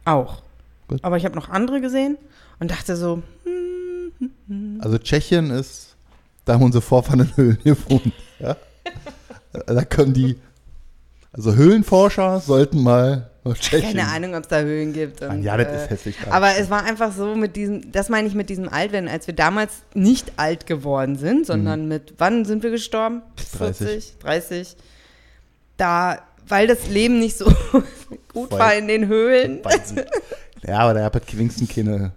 [0.05, 0.41] Auch.
[0.87, 1.03] Gut.
[1.03, 2.17] Aber ich habe noch andere gesehen
[2.59, 3.21] und dachte so,
[4.79, 5.88] Also Tschechien ist,
[6.49, 8.11] da haben unsere Vorfahren in Höhlen gewohnt.
[8.39, 8.57] Ja?
[9.67, 10.37] Da können die,
[11.31, 13.97] also Höhlenforscher sollten mal Tschechien.
[13.97, 15.21] keine Ahnung, ob es da Höhlen gibt.
[15.21, 16.15] Und, ja, das äh, ist hässlich.
[16.23, 16.31] da.
[16.31, 19.35] Aber es war einfach so mit diesem, das meine ich mit diesem Altwerden, als wir
[19.35, 23.21] damals nicht alt geworden sind, sondern mit, wann sind wir gestorben?
[23.57, 23.87] 30.
[23.87, 24.75] 40, 30.
[25.77, 27.45] Da, weil das Leben nicht so
[28.33, 28.59] gut Voll.
[28.59, 29.61] war in den Höhlen.
[30.65, 32.11] Ja, aber da hat wenigstens keine,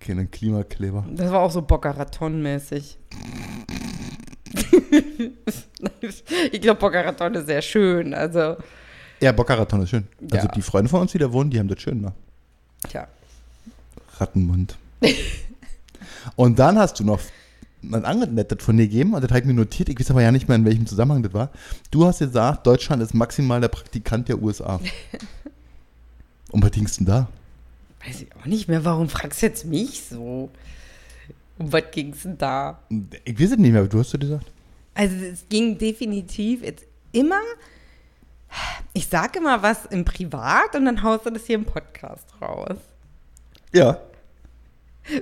[0.00, 1.04] keine Klimakleber.
[1.10, 2.98] Das war auch so Boca-Raton-mäßig.
[6.52, 8.14] ich glaube, Boca-Raton ist sehr schön.
[8.14, 8.56] Also,
[9.20, 10.06] Ja, Bockaraton ist schön.
[10.32, 10.52] Also Ja.
[10.52, 12.12] die Freunde von uns, die da wohnen, die haben das schön, ne?
[12.88, 13.06] tja.
[14.18, 14.76] Rattenmund.
[16.36, 17.20] und dann hast du noch
[17.82, 20.32] ein anderes von dir gegeben, und das habe ich mir notiert, ich weiß aber ja
[20.32, 21.50] nicht mehr, in welchem Zusammenhang das war.
[21.90, 24.80] Du hast gesagt, Deutschland ist maximal der Praktikant der USA.
[26.50, 27.28] und was ging's denn da?
[28.06, 30.50] Weiß ich auch nicht mehr, warum fragst du jetzt mich so?
[31.58, 32.80] Um was ging es denn da?
[33.24, 34.46] Ich weiß es nicht mehr, aber du hast es gesagt.
[34.94, 37.40] Also es ging definitiv jetzt immer,
[38.92, 42.78] ich sage immer was im Privat und dann haust du das hier im Podcast raus.
[43.72, 44.00] Ja,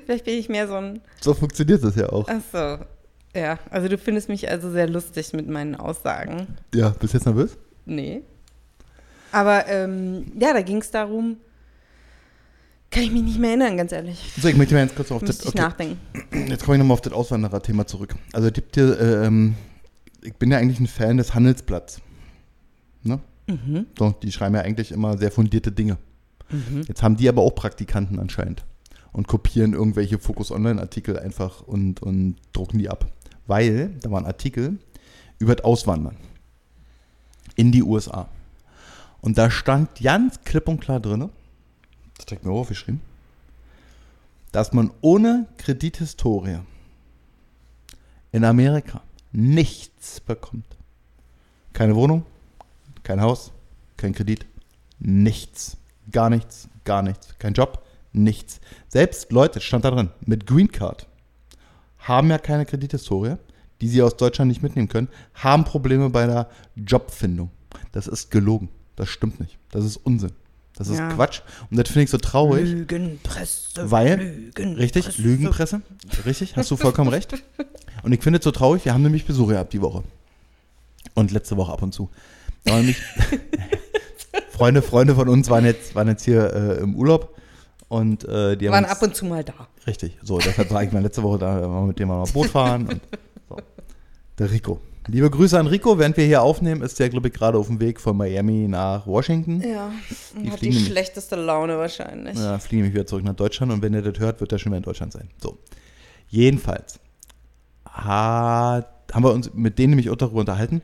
[0.04, 2.26] Vielleicht bin ich mehr so ein, so funktioniert das ja auch.
[2.28, 6.46] ach so, ja, also du findest mich also sehr lustig mit meinen Aussagen.
[6.74, 7.56] Ja, bist du jetzt nervös?
[7.84, 8.22] Nee.
[9.30, 11.36] Aber ähm, ja, da ging es darum,
[12.90, 14.32] kann ich mich nicht mehr erinnern, ganz ehrlich.
[14.40, 15.54] So, ich möchte mal ganz kurz auf Müsste das.
[15.54, 15.98] ich nachdenken.
[16.48, 18.14] Jetzt komme ich nochmal auf das Auswanderer-Thema zurück.
[18.32, 19.54] Also, gibt hier, äh, ähm,
[20.22, 22.00] ich bin ja eigentlich ein Fan des Handelsblatts.
[23.02, 23.20] Ne?
[23.46, 23.86] Mhm.
[23.98, 25.98] So, die schreiben ja eigentlich immer sehr fundierte Dinge.
[26.50, 26.82] Mhm.
[26.86, 28.64] Jetzt haben die aber auch Praktikanten anscheinend
[29.12, 33.06] und kopieren irgendwelche Focus Online-Artikel einfach und, und drucken die ab.
[33.46, 34.78] Weil da war ein Artikel
[35.38, 36.16] über das Auswandern
[37.54, 38.28] in die USA.
[39.20, 41.30] Und da stand ganz klipp und klar drin,
[42.18, 43.00] das ich mir aufgeschrieben,
[44.52, 46.58] dass man ohne Kredithistorie
[48.32, 49.02] in Amerika
[49.32, 50.76] nichts bekommt.
[51.72, 52.24] Keine Wohnung,
[53.02, 53.52] kein Haus,
[53.96, 54.46] kein Kredit,
[54.98, 55.76] nichts.
[56.10, 57.34] Gar nichts, gar nichts.
[57.38, 58.60] Kein Job, nichts.
[58.88, 61.06] Selbst Leute, stand da drin, mit Green Card
[62.06, 63.36] haben ja keine Kredithistorie,
[63.80, 67.50] die sie aus Deutschland nicht mitnehmen können, haben Probleme bei der Jobfindung.
[67.92, 68.68] Das ist gelogen.
[68.94, 69.58] Das stimmt nicht.
[69.70, 70.32] Das ist Unsinn.
[70.76, 71.08] Das ist Ja.
[71.08, 71.40] Quatsch.
[71.70, 72.68] Und das finde ich so traurig.
[72.68, 73.90] Lügenpresse.
[73.90, 74.78] Weil, Lügenpresse.
[74.78, 75.82] richtig, Lügenpresse,
[76.26, 77.34] richtig, hast du vollkommen recht.
[78.02, 80.04] Und ich finde es so traurig, wir haben nämlich Besuche gehabt die Woche.
[81.14, 82.10] Und letzte Woche ab und zu.
[82.64, 82.98] Da nämlich
[84.50, 87.34] Freunde, Freunde von uns waren jetzt, waren jetzt hier äh, im Urlaub
[87.88, 89.68] und äh, die Waren uns, ab und zu mal da.
[89.86, 92.48] Richtig, so, deshalb war ich mal letzte Woche da, waren wir mit dem mal Boot
[92.48, 92.86] fahren.
[92.86, 93.00] Und,
[93.48, 93.56] so.
[94.38, 94.80] Der Rico.
[95.08, 97.78] Liebe Grüße an Rico, während wir hier aufnehmen, ist der, glaube ich, gerade auf dem
[97.80, 99.60] Weg von Miami nach Washington.
[99.62, 99.92] Ja,
[100.42, 102.36] Die hat fliegen die nämlich- schlechteste Laune wahrscheinlich.
[102.36, 104.72] Ja, fliege nämlich wieder zurück nach Deutschland und wenn er das hört, wird er schon
[104.72, 105.28] wieder in Deutschland sein.
[105.40, 105.58] So.
[106.28, 106.98] Jedenfalls
[107.88, 110.82] hat, haben wir uns mit denen nämlich auch darüber unterhalten,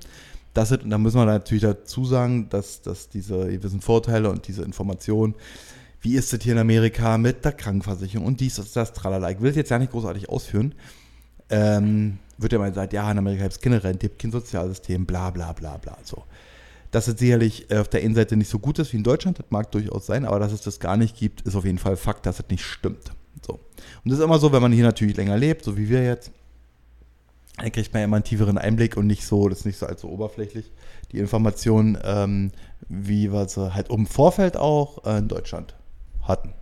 [0.54, 4.46] dass es, und da müssen wir natürlich dazu sagen, dass, dass diese gewissen Vorteile und
[4.46, 5.34] diese Informationen,
[6.00, 9.30] wie ist es hier in Amerika mit der Krankenversicherung und dies, das, das, tralala.
[9.30, 10.74] Ich will es jetzt ja nicht großartig ausführen.
[11.50, 15.30] Ähm, wird ja mal gesagt, ja, in Amerika gibt es keine Rente, kein Sozialsystem, bla
[15.30, 15.96] bla bla bla.
[16.02, 16.24] So.
[16.90, 19.38] Dass es sicherlich äh, auf der einen Seite nicht so gut ist wie in Deutschland,
[19.38, 21.96] das mag durchaus sein, aber dass es das gar nicht gibt, ist auf jeden Fall
[21.96, 23.12] Fakt, dass es nicht stimmt.
[23.46, 23.54] So.
[23.54, 26.30] Und das ist immer so, wenn man hier natürlich länger lebt, so wie wir jetzt,
[27.56, 30.08] dann kriegt man immer einen tieferen Einblick und nicht so, das ist nicht so allzu
[30.08, 30.72] oberflächlich,
[31.12, 32.50] die Informationen, ähm,
[32.88, 35.74] wie wir sie halt im Vorfeld auch äh, in Deutschland
[36.22, 36.54] hatten.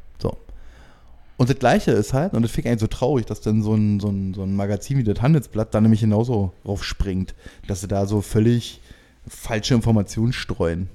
[1.41, 3.73] Und das Gleiche ist halt, und das finde ich eigentlich so traurig, dass dann so
[3.73, 7.35] ein, so, ein, so ein Magazin wie das Handelsblatt da nämlich genauso drauf springt,
[7.67, 8.83] dass sie da so völlig
[9.27, 10.91] falsche Informationen streuen.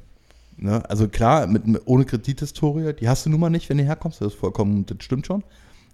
[0.58, 0.88] Ne?
[0.88, 4.22] Also klar, mit, mit, ohne Kredithistorie, die hast du nun mal nicht, wenn du herkommst,
[4.22, 5.44] das ist vollkommen, das stimmt schon.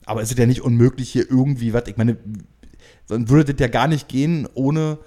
[0.04, 2.18] Aber es ist ja nicht unmöglich, hier irgendwie was, ich meine,
[3.08, 4.98] dann würde das ja gar nicht gehen, ohne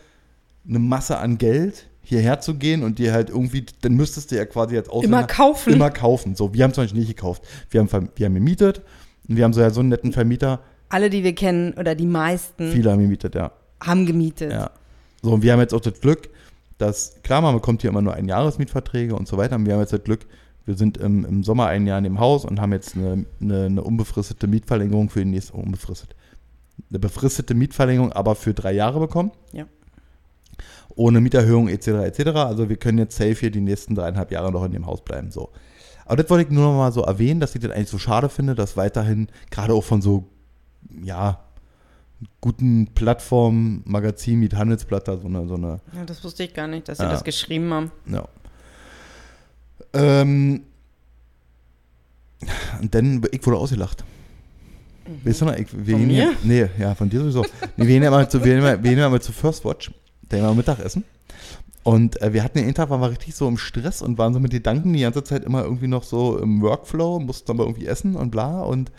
[0.67, 4.47] eine Masse an Geld hierher zu gehen und dir halt irgendwie, dann müsstest du ja
[4.47, 5.75] quasi jetzt aus Immer kaufen.
[5.75, 6.35] Immer kaufen.
[6.35, 7.43] So, wir haben zum Beispiel nicht gekauft.
[7.69, 8.81] Wir haben, wir haben gemietet
[9.29, 10.61] und wir haben so ja so einen netten Vermieter.
[10.89, 13.53] Alle, die wir kennen, oder die meisten, Viele haben gemietet, ja.
[13.83, 14.53] haben gemietet.
[14.53, 14.71] Ja.
[15.23, 16.29] So, und wir haben jetzt auch das Glück,
[16.79, 19.81] dass, klar, man bekommt hier immer nur ein Jahresmietverträge und so weiter, und wir haben
[19.81, 20.27] jetzt das Glück,
[20.67, 23.67] Wir sind im, im Sommer ein Jahr in dem Haus und haben jetzt eine, eine,
[23.67, 26.17] eine unbefristete Mietverlängerung für die nächste, unbefristet.
[26.91, 29.31] Eine befristete Mietverlängerung aber für drei Jahre bekommen.
[29.53, 29.67] Ja.
[30.97, 31.89] Ohne Mieterhöhung etc.
[31.89, 32.21] etc.
[32.37, 35.31] Also wir können jetzt safe hier die nächsten dreieinhalb Jahre noch in dem Haus bleiben.
[35.31, 35.51] So.
[36.07, 38.29] Aber das wollte ich nur noch mal so erwähnen, dass ich das eigentlich so schade
[38.29, 40.25] finde, dass weiterhin gerade auch von so,
[41.03, 41.41] ja,
[42.41, 46.67] guten Plattformen, Magazin, mit Handelsblatt da so eine, so eine ja, das wusste ich gar
[46.69, 47.11] nicht, dass sie Ja.
[47.11, 47.91] das geschrieben haben.
[48.07, 48.27] ja.
[49.93, 50.63] Ähm,
[52.81, 54.05] und dann, ich wurde ausgelacht.
[55.23, 56.37] Weißt du noch, ich, wir Von gehen ja- mir?
[56.43, 57.43] Nee, ja, von dir sowieso.
[57.43, 59.65] nee, wir gehen ja mal zu, wir gehen ja, wir gehen ja mal zu First
[59.65, 59.91] Watch,
[60.29, 61.05] da gehen wir Mittagessen.
[61.85, 64.41] Und äh, wir hatten den Tag, waren wir richtig so im Stress und waren so
[64.41, 68.17] mit Gedanken die ganze Zeit immer irgendwie noch so im Workflow, mussten aber irgendwie essen
[68.17, 68.63] und bla.
[68.63, 68.91] Und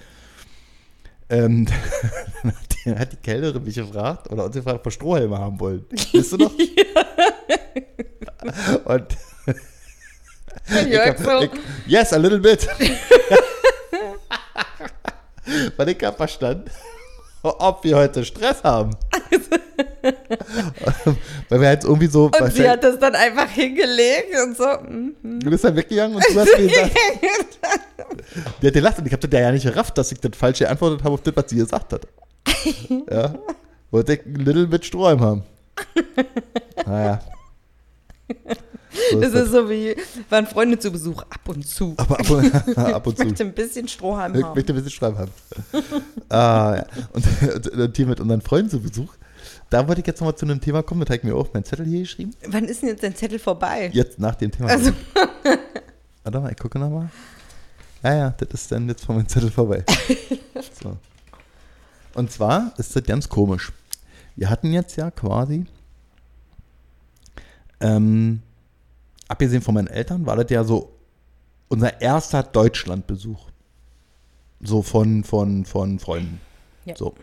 [1.30, 1.66] ähm,
[2.44, 5.60] dann hat die, hat die Kellnerin mich gefragt oder uns gefragt, ob wir Strohhalme haben
[5.60, 5.86] wollen.
[6.14, 6.54] Weißt du noch?
[8.86, 9.08] und
[10.88, 11.50] Jörg so, ich,
[11.88, 12.68] yes, a little bit.
[15.78, 16.72] Weil ich habe verstanden,
[17.46, 18.92] ob wir heute Stress haben.
[21.50, 22.26] Weil wir jetzt irgendwie so.
[22.26, 24.66] und sie hat das dann einfach hingelegt und so.
[24.88, 25.40] mhm.
[25.40, 26.92] du bist dann weggegangen und du hast mir gesagt.
[28.62, 31.04] Die hat gelacht und ich habe das ja nicht gerafft, dass ich das falsch geantwortet
[31.04, 32.08] habe auf das, was sie gesagt hat.
[33.12, 33.34] Ja.
[33.92, 35.44] Wollte ich ein little bit Strohhalm haben.
[36.86, 37.20] Naja.
[39.12, 39.46] So Das das.
[39.48, 39.96] ist so wie,
[40.30, 41.94] waren Freunde zu Besuch, ab und zu.
[41.98, 43.26] aber ab und, ab und Ich zu.
[43.26, 44.56] möchte ein bisschen Strohhalm Ich haben.
[44.56, 45.32] möchte ein bisschen schreiben haben.
[46.30, 46.86] ah, ja.
[47.14, 49.14] und, und, und hier mit unseren Freunden zu Besuch.
[49.70, 51.02] Da wollte ich jetzt nochmal zu einem Thema kommen.
[51.02, 52.32] Das habe ich mir auch meinen Zettel hier geschrieben.
[52.48, 53.90] Wann ist denn jetzt dein Zettel vorbei?
[53.94, 54.70] Jetzt nach dem Thema.
[54.70, 54.92] Also,
[56.24, 57.10] Warte mal, ich gucke nochmal.
[58.04, 59.84] Ja, ja, das ist dann jetzt von meinem Zettel vorbei.
[60.82, 60.96] so.
[62.14, 63.72] Und zwar ist das ganz komisch.
[64.36, 65.66] Wir hatten jetzt ja quasi,
[67.86, 68.42] ähm,
[69.28, 70.94] abgesehen von meinen Eltern, war das ja so
[71.68, 73.50] unser erster Deutschlandbesuch.
[74.62, 76.40] So von, von, von Freunden.
[76.86, 76.96] Ja.
[76.96, 77.14] So.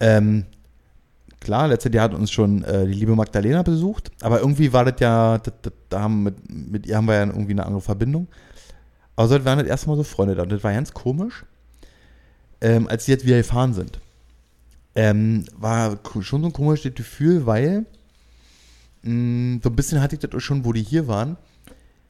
[0.00, 0.46] Ähm,
[1.40, 5.00] klar, letztes Jahr hat uns schon äh, die liebe Magdalena besucht, aber irgendwie war das
[5.00, 5.40] ja,
[5.88, 8.26] da haben mit, mit ihr haben wir ja irgendwie eine andere Verbindung.
[9.14, 11.44] Aber so, wir waren das erste Mal so Freunde da und das war ganz komisch,
[12.60, 14.00] ähm, als sie jetzt wieder gefahren sind.
[14.94, 17.84] Ähm, war schon so ein komisches Gefühl, weil
[19.02, 21.36] mh, so ein bisschen hatte ich das auch schon, wo die hier waren,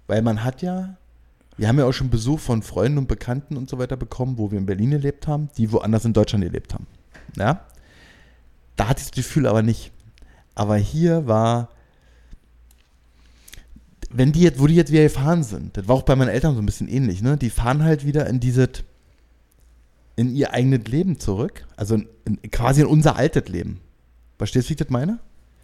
[0.06, 0.96] weil man hat ja,
[1.56, 4.50] wir haben ja auch schon Besuch von Freunden und Bekannten und so weiter bekommen, wo
[4.50, 6.86] wir in Berlin gelebt haben, die woanders in Deutschland gelebt haben.
[7.36, 7.64] Ja?
[8.76, 9.92] Da hatte ich das Gefühl aber nicht.
[10.54, 11.68] Aber hier war,
[14.10, 16.54] wenn die jetzt, wo die jetzt wieder gefahren sind, das war auch bei meinen Eltern
[16.54, 17.36] so ein bisschen ähnlich, ne?
[17.36, 18.68] Die fahren halt wieder in dieses,
[20.16, 21.66] in ihr eigenes Leben zurück.
[21.76, 23.80] Also in, in, quasi in unser altes Leben.
[24.38, 25.18] Verstehst du, wie ich das meine?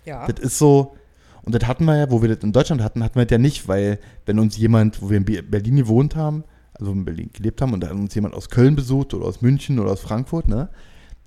[0.05, 0.27] ja.
[0.27, 0.97] Das ist so,
[1.45, 3.39] und das hatten wir ja, wo wir das in Deutschland hatten, hatten wir das ja
[3.39, 7.31] nicht, weil wenn uns jemand, wo wir in Be- Berlin gewohnt haben, also in Berlin
[7.33, 10.49] gelebt haben und dann uns jemand aus Köln besucht oder aus München oder aus Frankfurt,
[10.49, 10.69] ne,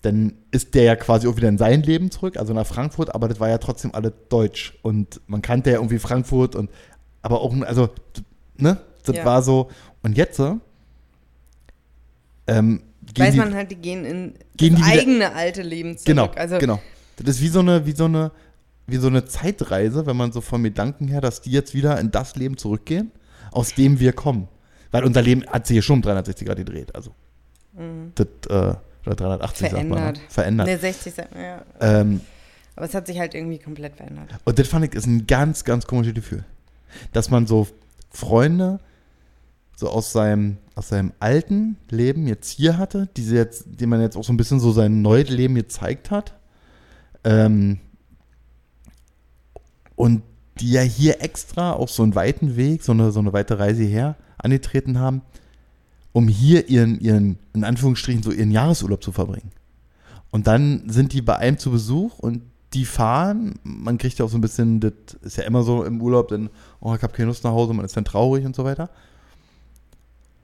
[0.01, 3.27] dann ist der ja quasi auch wieder in sein Leben zurück, also nach Frankfurt, aber
[3.27, 6.69] das war ja trotzdem alles deutsch und man kannte ja irgendwie Frankfurt und
[7.21, 7.89] aber auch, also,
[8.58, 9.25] ne, das Ja.
[9.25, 9.69] war so,
[10.03, 10.53] und jetzt, äh,
[12.47, 12.82] ähm,
[13.17, 16.06] Weiß die, man halt, die gehen in Gehen das die wieder- eigene alte Leben zurück.
[16.08, 16.82] Genau, also, genau.
[17.17, 18.32] Das ist wie so eine, wie so eine,
[18.88, 22.10] wie so eine Zeitreise, wenn man so vom Gedanken her, dass die jetzt wieder in
[22.12, 23.12] das Leben zurückgehen,
[23.52, 24.47] aus dem wir kommen.
[24.91, 27.12] Weil unser Leben hat sich hier schon um 360 Grad gedreht, also.
[28.15, 29.89] Das, äh, oder 380 sagt man.
[29.89, 29.95] Ne?
[29.95, 29.95] Mhm.
[29.95, 30.21] Verändert.
[30.30, 30.67] Verändert.
[30.67, 31.62] Ne, 60, ja.
[31.80, 32.21] Ähm,
[32.76, 34.30] Aber es hat sich halt irgendwie komplett verändert.
[34.45, 36.43] und das fand ich ist ein ganz, ganz komisches Gefühl.
[37.13, 37.67] Dass man so
[38.10, 38.80] Freunde
[39.76, 44.17] so aus seinem, aus seinem alten Leben jetzt hier hatte, die jetzt, die man jetzt
[44.17, 46.34] auch so ein bisschen so sein neues Leben gezeigt hat.
[47.23, 47.80] Ähm,
[49.98, 50.22] und
[50.60, 53.84] die ja hier extra auf so einen weiten Weg, so eine, so eine weite Reise
[53.84, 55.22] her angetreten haben,
[56.14, 59.52] um hier ihren, ihren, in Anführungsstrichen, so ihren Jahresurlaub zu verbringen.
[60.32, 64.30] Und dann sind die bei einem zu Besuch und die fahren, man kriegt ja auch
[64.30, 67.28] so ein bisschen, das ist ja immer so im Urlaub, dann, oh, ich habe keine
[67.28, 68.90] Lust nach Hause, man ist dann traurig und so weiter.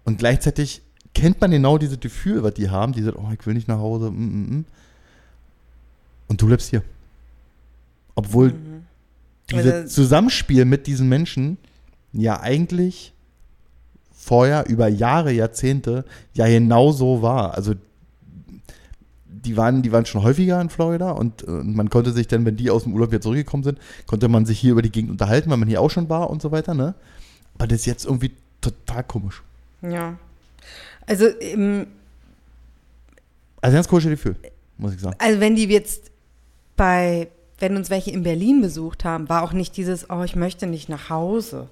[0.04, 0.82] Und gleichzeitig
[1.14, 4.10] kennt man genau dieses Gefühl, was die haben, diese, oh, ich will nicht nach Hause,
[4.10, 4.66] mm, mm, mm.
[6.30, 6.82] und du bleibst hier.
[8.16, 8.86] Obwohl Mhm.
[9.52, 11.58] Dieses Also- Zusammenspiel mit diesen Menschen
[12.14, 13.14] ja eigentlich
[14.16, 17.56] vorher über Jahre, Jahrzehnte ja genauso war.
[17.56, 17.74] Also
[19.28, 22.56] die waren, die waren schon häufiger in Florida und, äh, man konnte sich dann, wenn
[22.56, 25.50] die aus dem Urlaub wieder zurückgekommen sind, konnte man sich hier über die Gegend unterhalten,
[25.50, 26.96] weil man hier auch schon war und so weiter, ne?
[27.56, 29.44] Aber das ist jetzt irgendwie total komisch.
[29.82, 30.18] Ja.
[31.06, 31.88] Also, ähm,
[33.60, 34.36] Also ganz komisches Gefühl,
[34.78, 35.18] muss ich sagen.
[35.20, 36.10] also wenn die jetzt
[36.78, 37.28] bei,
[37.64, 40.90] wenn uns welche in Berlin besucht haben, war auch nicht dieses, oh, ich möchte nicht
[40.90, 41.70] nach Hause.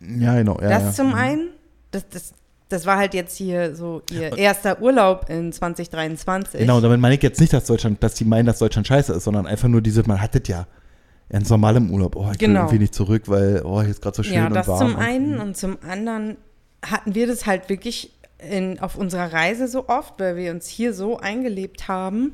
[0.00, 0.58] Ja, genau.
[0.62, 0.92] Ja, das ja.
[0.92, 1.50] zum einen.
[1.90, 2.32] Das, das,
[2.70, 6.58] das war halt jetzt hier so ihr erster Urlaub in 2023.
[6.60, 9.24] Genau, damit meine ich jetzt nicht, dass Deutschland, dass die meinen, dass Deutschland scheiße ist,
[9.24, 10.66] sondern einfach nur diese, man hat das ja
[11.28, 12.16] ganz normal im Urlaub.
[12.16, 12.60] Oh, ich will Genau.
[12.60, 14.78] irgendwie nicht zurück, weil, oh, hier ist gerade so schön Ja, und das warm.
[14.78, 16.38] zum und- einen und zum anderen
[16.82, 20.94] hatten wir das halt wirklich in, auf unserer Reise so oft, weil wir uns hier
[20.94, 22.32] so eingelebt haben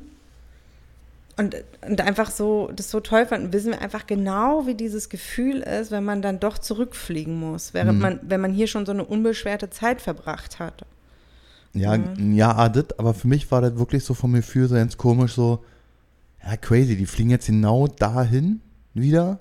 [1.37, 1.55] und,
[1.87, 5.91] und einfach so das so toll fanden, wissen wir einfach genau, wie dieses Gefühl ist,
[5.91, 8.01] wenn man dann doch zurückfliegen muss, während Mhm.
[8.01, 10.85] man, wenn man hier schon so eine unbeschwerte Zeit verbracht hat.
[11.73, 12.33] Ja, Mhm.
[12.35, 15.33] ja, ah, das, aber für mich war das wirklich so vom Gefühl so ganz komisch,
[15.33, 15.63] so,
[16.45, 18.59] ja, crazy, die fliegen jetzt genau dahin
[18.93, 19.39] wieder,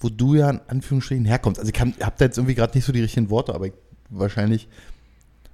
[0.00, 1.58] wo du ja in Anführungsstrichen herkommst.
[1.60, 3.72] Also ich kann, hab da jetzt irgendwie gerade nicht so die richtigen Worte, aber ich,
[4.10, 4.68] wahrscheinlich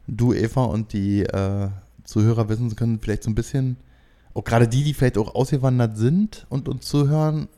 [0.07, 1.69] du, Eva und die äh,
[2.05, 3.77] Zuhörer wissen können, vielleicht so ein bisschen,
[4.35, 7.49] auch gerade die, die vielleicht auch ausgewandert sind und uns zuhören,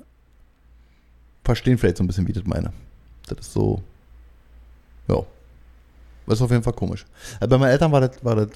[1.44, 2.72] verstehen vielleicht so ein bisschen, wie das meine.
[3.26, 3.82] Das ist so,
[5.08, 5.22] ja.
[6.26, 7.06] Das ist auf jeden Fall komisch.
[7.40, 8.48] Also bei meinen Eltern war das, war das,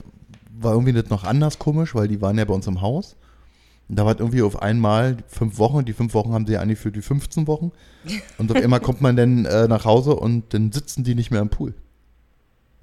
[0.59, 3.17] war irgendwie das noch anders komisch, weil die waren ja bei uns im Haus.
[3.89, 6.61] Und da war das irgendwie auf einmal fünf Wochen, die fünf Wochen haben sie ja
[6.61, 7.73] angeführt wie 15 Wochen.
[8.39, 11.41] Und auf einmal kommt man dann äh, nach Hause und dann sitzen die nicht mehr
[11.41, 11.75] im Pool.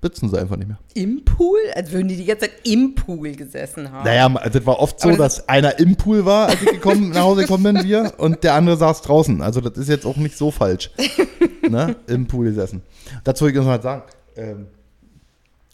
[0.02, 0.78] Sitzen sie einfach nicht mehr.
[0.94, 1.58] Im Pool?
[1.74, 4.06] Als würden die die ganze Zeit im Pool gesessen haben.
[4.06, 7.24] Naja, das war oft so, das dass einer im Pool war, als ich gekommen, nach
[7.24, 9.42] Hause gekommen bin, wir, und der andere saß draußen.
[9.42, 10.92] Also das ist jetzt auch nicht so falsch.
[11.70, 11.96] ne?
[12.06, 12.84] Im Pool gesessen.
[13.24, 14.04] Dazu will ich noch mal sagen,
[14.36, 14.68] ähm,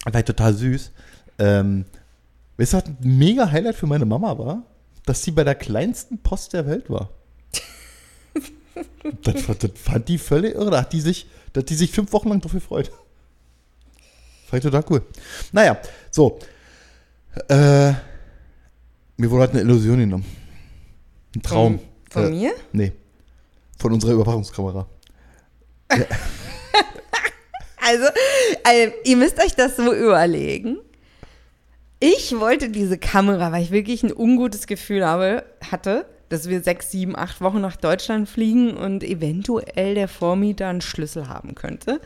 [0.05, 0.91] war ich total süß.
[1.39, 1.83] Ähm,
[2.57, 4.63] weißt du, was ein mega Highlight für meine Mama war?
[5.05, 7.09] Dass sie bei der kleinsten Post der Welt war.
[9.23, 10.71] das, das fand die völlig irre.
[10.71, 12.89] Da hat die sich, da hat die sich fünf Wochen lang drauf gefreut.
[14.47, 15.01] Fand ich total cool.
[15.51, 15.77] Naja,
[16.11, 16.39] so.
[17.49, 17.93] Äh,
[19.17, 20.25] mir wurde halt eine Illusion genommen.
[21.35, 21.79] Ein Traum.
[22.09, 22.53] Von, von Äh, mir?
[22.71, 22.91] Nee.
[23.79, 24.87] Von unserer Überwachungskamera.
[27.85, 28.05] Also,
[28.63, 30.77] also, ihr müsst euch das so überlegen.
[31.99, 36.91] Ich wollte diese Kamera, weil ich wirklich ein ungutes Gefühl habe, hatte, dass wir sechs,
[36.91, 41.99] sieben, acht Wochen nach Deutschland fliegen und eventuell der Vormieter einen Schlüssel haben könnte.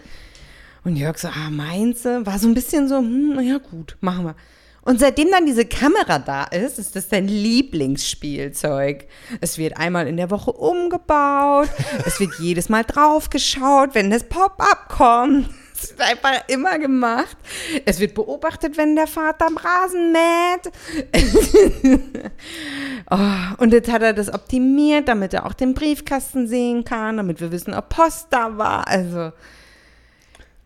[0.88, 2.26] Und Jörg so, ah, meinst du?
[2.26, 4.36] War so ein bisschen so, hm, na ja gut, machen wir.
[4.84, 9.06] Und seitdem dann diese Kamera da ist, ist das dein Lieblingsspielzeug.
[9.41, 11.67] Es wird einmal in der Woche umgebaut,
[12.06, 15.50] es wird jedes Mal draufgeschaut, wenn das Pop-up kommt.
[15.73, 17.36] Es wird einfach immer gemacht.
[17.84, 20.71] Es wird beobachtet, wenn der Vater am Rasen mäht.
[23.12, 27.41] oh, und jetzt hat er das optimiert, damit er auch den Briefkasten sehen kann, damit
[27.41, 28.88] wir wissen, ob Post da war.
[28.88, 29.34] Also.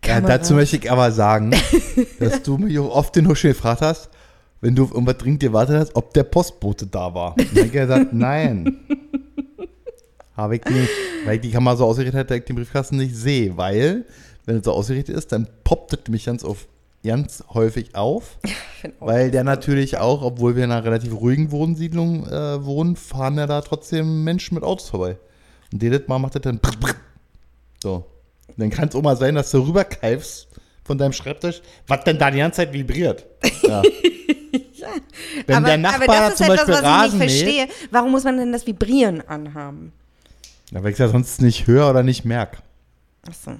[0.05, 1.51] Ja, dazu möchte ich aber sagen,
[2.19, 4.09] dass du mich auch oft den schon gefragt hast,
[4.59, 7.37] wenn du auf irgendwas dringend gewartet hast, ob der Postbote da war.
[7.37, 8.77] Und dann hab ich gesagt, nein.
[10.35, 10.89] Habe ich nicht.
[11.25, 13.57] Weil ich die Kamera so ausgerichtet hat, dass ich den Briefkasten nicht sehe.
[13.57, 14.05] Weil,
[14.45, 16.67] wenn es so ausgerichtet ist, dann poppt es mich ganz, auf,
[17.03, 18.37] ganz häufig auf.
[18.99, 23.45] Weil der natürlich auch, obwohl wir in einer relativ ruhigen Wohnsiedlung äh, wohnen, fahren ja
[23.45, 25.17] da trotzdem Menschen mit Autos vorbei.
[25.71, 26.59] Und jedes Mal macht das dann
[27.81, 28.05] so.
[28.51, 30.47] Und dann kann es auch mal sein, dass du rüberkeifst
[30.83, 33.25] von deinem Schreibtisch, was denn da die ganze Zeit vibriert.
[33.63, 33.81] Ja.
[35.47, 37.69] Wenn aber, der Nachbar aber das ist zum etwas, Beispiel was ich Rasen nicht mäht,
[37.69, 37.87] verstehe.
[37.91, 39.93] Warum muss man denn das Vibrieren anhaben?
[40.71, 42.57] ja, weil ich es ja sonst nicht höre oder nicht merke.
[43.27, 43.51] Achso.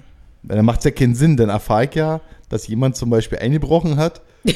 [0.42, 3.96] Dann macht es ja keinen Sinn, dann erfahre ich ja, dass jemand zum Beispiel eingebrochen
[3.96, 4.20] hat,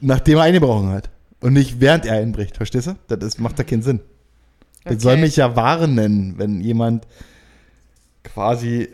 [0.00, 1.10] nachdem er eingebrochen hat.
[1.40, 2.96] Und nicht während er einbricht, verstehst du?
[3.08, 4.00] Das ist, macht ja keinen Sinn.
[4.84, 5.02] Das Okay.
[5.02, 7.06] soll mich ja warnen, wenn jemand
[8.22, 8.88] quasi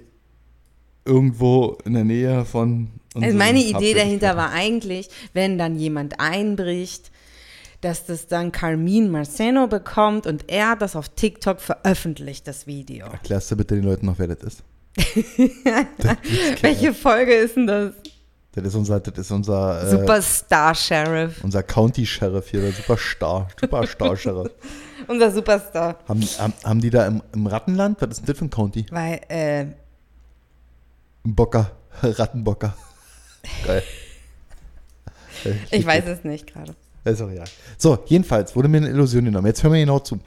[1.04, 2.88] irgendwo in der Nähe von.
[3.14, 7.10] Also meine Idee dahinter war eigentlich, wenn dann jemand einbricht,
[7.80, 13.06] dass das dann Carmine Marceno bekommt und er das auf TikTok veröffentlicht, das Video.
[13.06, 14.62] Erklärst du bitte den Leuten noch, wer das ist?
[16.62, 17.92] Welche Folge ist denn das?
[18.56, 21.44] Das ist unser, das ist unser, äh, Superstar Sheriff.
[21.44, 24.50] unser County-Sheriff hier, der Superstar, Superstar-Sheriff.
[25.08, 25.98] Unser Superstar.
[26.08, 28.00] haben, haben, haben die da im, im Rattenland?
[28.00, 28.86] Was ist denn das für ein County?
[28.90, 29.66] Weil, äh,
[31.22, 31.70] Bocker,
[32.02, 32.74] Rattenbocker.
[33.66, 33.82] Geil.
[35.70, 36.74] ich weiß es nicht gerade.
[37.04, 37.44] Ist auch ja.
[37.76, 39.46] So, jedenfalls wurde mir eine Illusion genommen.
[39.46, 40.18] Jetzt hören wir genau zu.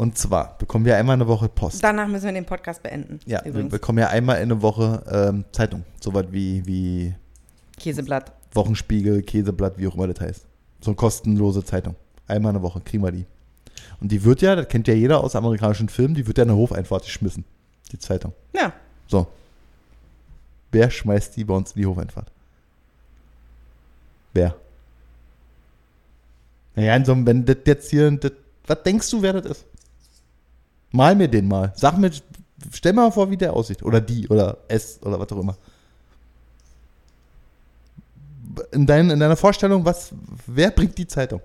[0.00, 1.84] Und zwar bekommen wir einmal eine Woche Post.
[1.84, 3.20] Danach müssen wir den Podcast beenden.
[3.26, 3.70] ja, wir übrigens.
[3.70, 5.84] bekommen ja einmal in eine Woche ähm, Zeitung.
[6.00, 7.14] Soweit wie, wie
[7.78, 8.32] Käseblatt.
[8.54, 10.46] Wochenspiegel, Käseblatt, wie auch immer das heißt.
[10.80, 11.96] So eine kostenlose Zeitung.
[12.26, 13.26] Einmal eine Woche kriegen wir die.
[14.00, 16.48] Und die wird ja, das kennt ja jeder aus amerikanischen Filmen, die wird ja in
[16.48, 17.44] der Hofeinfahrt geschmissen.
[17.92, 18.32] Die Zeitung.
[18.54, 18.72] Ja.
[19.06, 19.26] So.
[20.72, 22.32] Wer schmeißt die bei uns in die Hofeinfahrt?
[24.32, 24.56] Wer?
[26.74, 28.32] Naja, in so einem, wenn das jetzt hier, das,
[28.66, 29.66] was denkst du, wer das ist?
[30.92, 31.72] Mal mir den mal.
[31.76, 32.10] Sag mir,
[32.72, 33.82] Stell mal vor, wie der aussieht.
[33.82, 35.56] Oder die, oder es, oder was auch immer.
[38.72, 40.10] In, dein, in deiner Vorstellung, was,
[40.46, 41.40] wer bringt die Zeitung?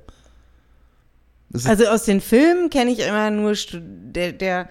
[1.54, 4.70] Ist- Also aus den Filmen kenne ich immer nur Stu der, der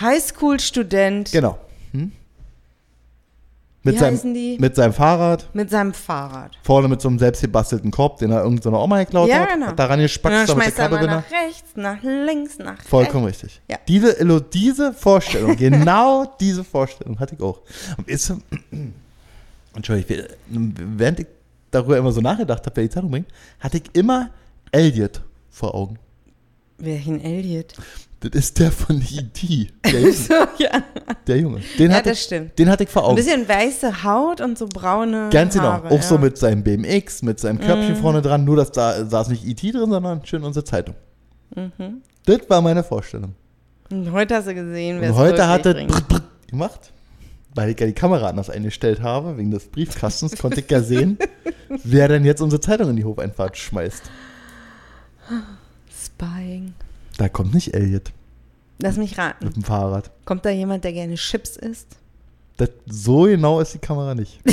[0.00, 1.58] Highschool-Student genau.
[1.92, 2.12] Hm?
[3.88, 4.56] Mit, Wie seinem, die?
[4.60, 6.52] mit seinem Fahrrad, mit seinem Fahrrad.
[6.62, 9.66] vorne mit so einem selbstgebastelten Korb, den er irgendeiner Oma geklaut Ja, hat, genau.
[9.66, 11.24] hat daran Und gespackt, dann damit der schmeißt er Kabel mal drin.
[11.30, 13.42] nach rechts, nach links, nach Vollkommen rechts.
[13.44, 13.60] richtig.
[13.68, 13.78] Ja.
[13.88, 17.60] Diese, diese Vorstellung, genau diese Vorstellung hatte ich auch.
[17.96, 18.32] Und ist,
[19.74, 21.26] Entschuldigung, während ich
[21.70, 23.28] darüber immer so nachgedacht habe, wer die Zeitung bringt,
[23.60, 24.30] hatte ich immer
[24.72, 25.20] Elliot
[25.50, 25.98] vor Augen.
[26.78, 27.74] Welchen Elliot?
[28.20, 29.68] Das ist der von E.T.
[29.84, 30.82] Der, Junge- So, ja.
[31.26, 31.60] der Junge.
[31.78, 32.58] Den, Ja, hatte das ich, stimmt.
[32.58, 33.16] den hatte ich vor Ein Augen.
[33.16, 35.66] bisschen weiße Haut und so braune Ganz genau.
[35.66, 35.90] Haare.
[35.90, 36.18] auch so ja.
[36.18, 36.24] Mhm.
[36.24, 38.44] mit seinem BMX, mit seinem Körbchen vorne dran.
[38.44, 39.70] Nur, dass da saß nicht E.T.
[39.72, 40.94] drin, sondern schön unsere Zeitung.
[41.54, 42.02] Mhm.
[42.26, 43.34] Das war meine Vorstellung.
[43.90, 45.74] Und heute hast du gesehen, wer es heute hat er
[46.48, 46.92] gemacht,
[47.54, 51.18] weil ich ja die Kamera anders eingestellt habe, wegen des Briefkastens, konnte ich ja sehen,
[51.84, 54.02] wer denn jetzt unsere Zeitung in die Hofeinfahrt schmeißt.
[56.18, 56.74] Spying.
[57.16, 58.12] Da kommt nicht Elliot
[58.80, 59.44] Lass mich raten.
[59.46, 60.10] mit dem Fahrrad.
[60.24, 61.96] Kommt da jemand, der gerne Chips isst?
[62.56, 64.40] Das, so genau ist die Kamera nicht.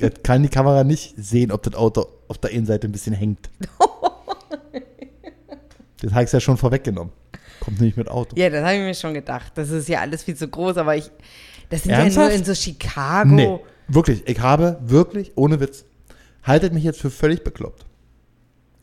[0.00, 3.48] Jetzt kann die Kamera nicht sehen, ob das Auto auf der Innenseite ein bisschen hängt.
[6.00, 7.12] Das habe ich ja schon vorweggenommen.
[7.60, 8.36] Kommt nicht mit Auto.
[8.36, 9.52] ja, das habe ich mir schon gedacht.
[9.56, 11.10] Das ist ja alles viel zu groß, aber ich.
[11.70, 12.16] Das sind Ernsthaft?
[12.16, 13.28] ja nur in so Chicago.
[13.28, 13.58] Nee,
[13.88, 14.22] wirklich.
[14.26, 15.84] Ich habe wirklich, ohne Witz,
[16.44, 17.84] haltet mich jetzt für völlig bekloppt.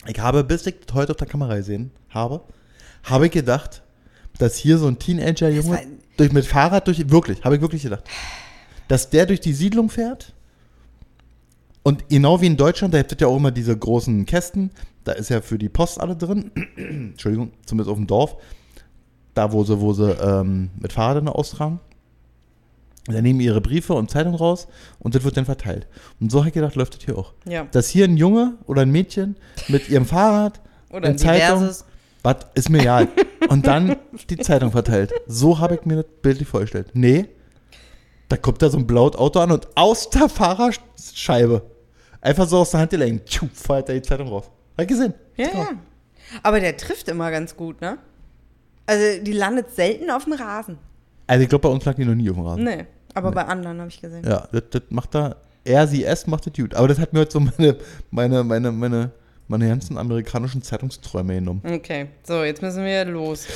[0.08, 2.41] Ich habe, bis ich das heute auf der Kamera gesehen habe,
[3.03, 3.84] habe ich gedacht,
[4.38, 5.80] dass hier so ein Teenager-Junge
[6.18, 8.03] durch, mit Fahrrad durch, wirklich, habe ich wirklich gedacht,
[8.88, 10.34] dass der durch die Siedlung fährt
[11.84, 14.72] und genau wie in Deutschland, da gibt es ja auch immer diese großen Kästen,
[15.03, 18.38] da ist ja für die Post alle drin, Entschuldigung, zumindest auf dem Dorf,
[19.36, 21.80] da wo sie, wo sie ähm, mit Fahrrädern austragen.
[23.08, 24.68] Da nehmen ihre Briefe und Zeitungen raus
[24.99, 25.88] und das wird dann verteilt.
[26.20, 27.34] Und so habe ich gedacht, läuft das hier auch.
[27.47, 27.68] Ja.
[27.72, 29.36] Dass hier ein Junge oder ein Mädchen
[29.68, 30.60] mit ihrem Fahrrad
[30.91, 31.70] Oder eine Zeitung,
[32.24, 33.10] was ist mir egal,
[33.49, 33.97] und dann
[34.30, 35.12] die Zeitung verteilt.
[35.28, 36.88] So habe ich mir das bildlich vorgestellt.
[36.93, 37.26] Nee,
[38.30, 41.64] da kommt da so ein blaues Auto an und aus der Fahrerscheibe,
[42.22, 44.49] einfach so aus der Hand gelenkt, feuert er die Zeitung raus.
[44.78, 45.14] Hab ich gesehen.
[45.36, 45.68] Ja, ja.
[46.41, 47.97] Aber der trifft immer ganz gut, ne?
[48.88, 50.78] Also, die landet selten auf dem Rasen.
[51.28, 52.64] Also ich glaube, bei uns lag die noch nie auf dem Rasen.
[52.64, 52.86] Nee.
[53.16, 54.24] Aber bei anderen habe ich gesehen.
[54.26, 56.76] Ja, das, das macht da, er, sie, es macht das gut.
[56.76, 57.78] Aber das hat mir heute so meine,
[58.11, 59.11] meine, meine, meine,
[59.47, 61.61] meine ganzen amerikanischen Zeitungsträume genommen.
[61.66, 63.47] Okay, so, jetzt müssen wir los.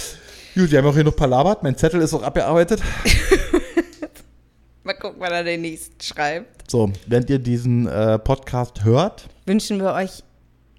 [0.56, 1.62] Gut, wir haben auch hier noch palabert.
[1.62, 2.82] Mein Zettel ist auch abgearbeitet.
[4.84, 6.72] Mal gucken, wann er den nächsten schreibt.
[6.72, 10.24] So, während ihr diesen äh, Podcast hört, Wünschen wir euch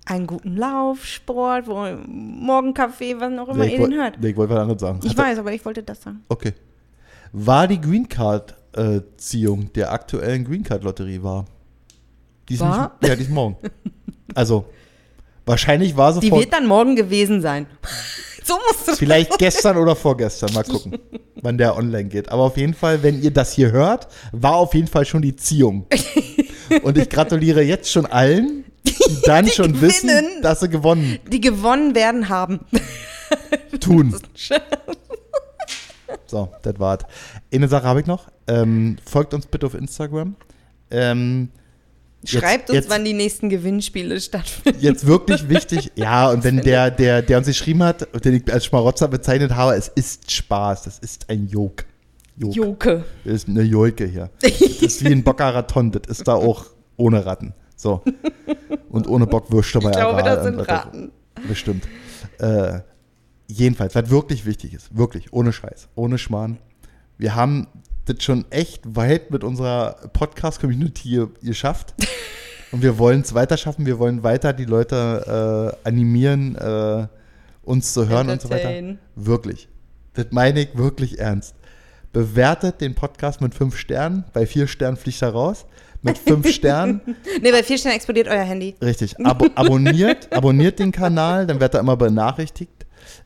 [0.07, 4.19] einen guten Lauf, Sport, wo, Morgenkaffee, was auch immer Nee, ihr woll- den hört.
[4.21, 5.01] Nee, ich wollte was anderes sagen.
[5.05, 6.23] Ich er- weiß, aber ich wollte das sagen.
[6.29, 6.53] Okay.
[7.33, 8.09] War die Green
[8.73, 11.47] Card-Ziehung der aktuellen Green Card-Lotterie war?
[12.49, 12.97] Die ist War?
[13.01, 13.57] Nicht, ja, die ist morgen.
[14.35, 14.65] Also,
[15.45, 17.67] wahrscheinlich war sie Die vor, wird dann morgen gewesen sein.
[18.45, 20.53] so musst du vielleicht gestern oder vorgestern.
[20.55, 20.99] Mal gucken,
[21.43, 22.29] wann der online geht.
[22.29, 25.35] Aber auf jeden Fall, wenn ihr das hier hört, war auf jeden Fall schon die
[25.37, 25.87] Ziehung.
[26.83, 29.81] Und ich gratuliere jetzt schon allen, die dann schon gewinnen.
[29.81, 32.61] wissen, dass sie gewonnen die gewonnen werden haben.
[33.81, 34.17] tun.
[36.27, 37.01] So, das war's.
[37.53, 38.29] Eine Sache habe ich noch.
[38.47, 40.37] Ähm, folgt uns bitte auf Instagram.
[40.91, 41.49] Ähm,
[42.23, 44.79] jetzt- Schreibt uns, jetzt, wann die nächsten Gewinnspiele stattfinden.
[44.81, 45.93] Jetzt wirklich wichtig.
[45.95, 49.75] Ja, und wenn der, der, der uns geschrieben hat, den ich als Schmarotzer bezeichnet habe,
[49.75, 50.83] es ist Spaß.
[50.85, 51.85] Das ist ein Jok.
[52.37, 52.57] Jok.
[52.57, 53.05] Joke.
[53.25, 54.31] Das ist eine Jolke hier.
[54.43, 54.61] Das
[54.97, 55.93] ist wie ein Bockaraton.
[55.93, 57.53] Das ist da auch ohne Ratten.
[57.77, 58.03] So.
[58.91, 61.13] Und ohne Bockwürste bei Ich glaube, das sind Ratten.
[61.49, 61.85] Bestimmt.
[62.39, 62.81] Äh,
[63.51, 66.59] jedenfalls, was wirklich wichtig ist, wirklich, ohne Scheiß, ohne Schmarrn.
[67.19, 67.67] Wir haben
[68.07, 71.95] das schon echt weit mit unserer Podcast-Community geschafft.
[72.73, 73.85] Und wir wollen es weiter schaffen.
[73.85, 77.07] Wir wollen weiter die Leute äh, animieren, äh,
[77.63, 78.97] uns zu hören und so weiter.
[79.17, 79.69] Wirklich.
[80.15, 81.55] Das meine ich wirklich ernst.
[82.13, 84.25] Bewertet den Podcast mit fünf Sternen.
[84.33, 85.67] Bei vier Sternen fliegt er raus.
[86.03, 87.01] Mit fünf Sternen.
[87.43, 88.75] Nee, bei vier Sternen explodiert euer Handy.
[88.81, 89.19] Richtig.
[89.25, 92.80] Abo abonniert, abonniert den Kanal, dann wird er immer benachrichtigt.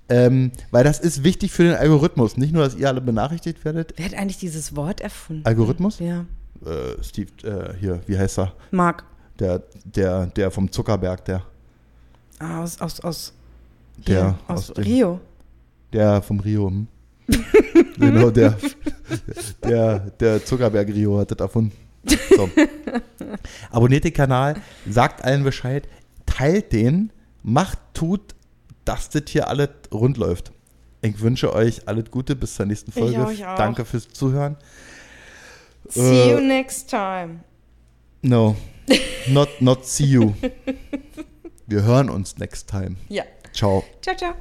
[0.09, 2.37] Ähm, weil das ist wichtig für den Algorithmus.
[2.37, 3.95] Nicht nur, dass ihr alle benachrichtigt werdet.
[3.97, 5.45] Wer hat eigentlich dieses Wort erfunden?
[5.47, 5.99] Algorithmus?
[5.99, 6.27] Ja.
[6.64, 8.53] Äh, Steve, äh, hier, wie heißt er?
[8.70, 9.05] Marc.
[9.39, 11.43] Der, der, der vom Zuckerberg, der.
[12.39, 13.33] Ah, aus, aus, aus,
[14.07, 15.20] Der hier, aus aus dem- Rio.
[15.93, 16.68] Der vom Rio.
[16.70, 16.87] hm.
[17.99, 18.57] genau, der,
[19.62, 21.72] der, der Zuckerberg Rio hat das erfunden.
[22.37, 22.51] So.
[23.70, 24.57] Abonniert den Kanal,
[24.89, 25.89] sagt allen Bescheid,
[26.27, 27.11] teilt den,
[27.43, 28.34] macht, tut,
[28.85, 30.53] dass das hier alles rund läuft.
[31.03, 33.26] Ich wünsche euch alles Gute bis zur nächsten Folge.
[33.26, 33.57] euch auch.
[33.57, 34.57] Danke fürs Zuhören.
[35.89, 37.41] See Äh, you next time.
[38.22, 38.57] No,
[39.28, 40.32] not, not see you.
[41.66, 42.97] Wir hören uns next time.
[43.09, 43.24] Ja.
[43.53, 43.85] Ciao.
[44.01, 44.35] Ciao, ciao.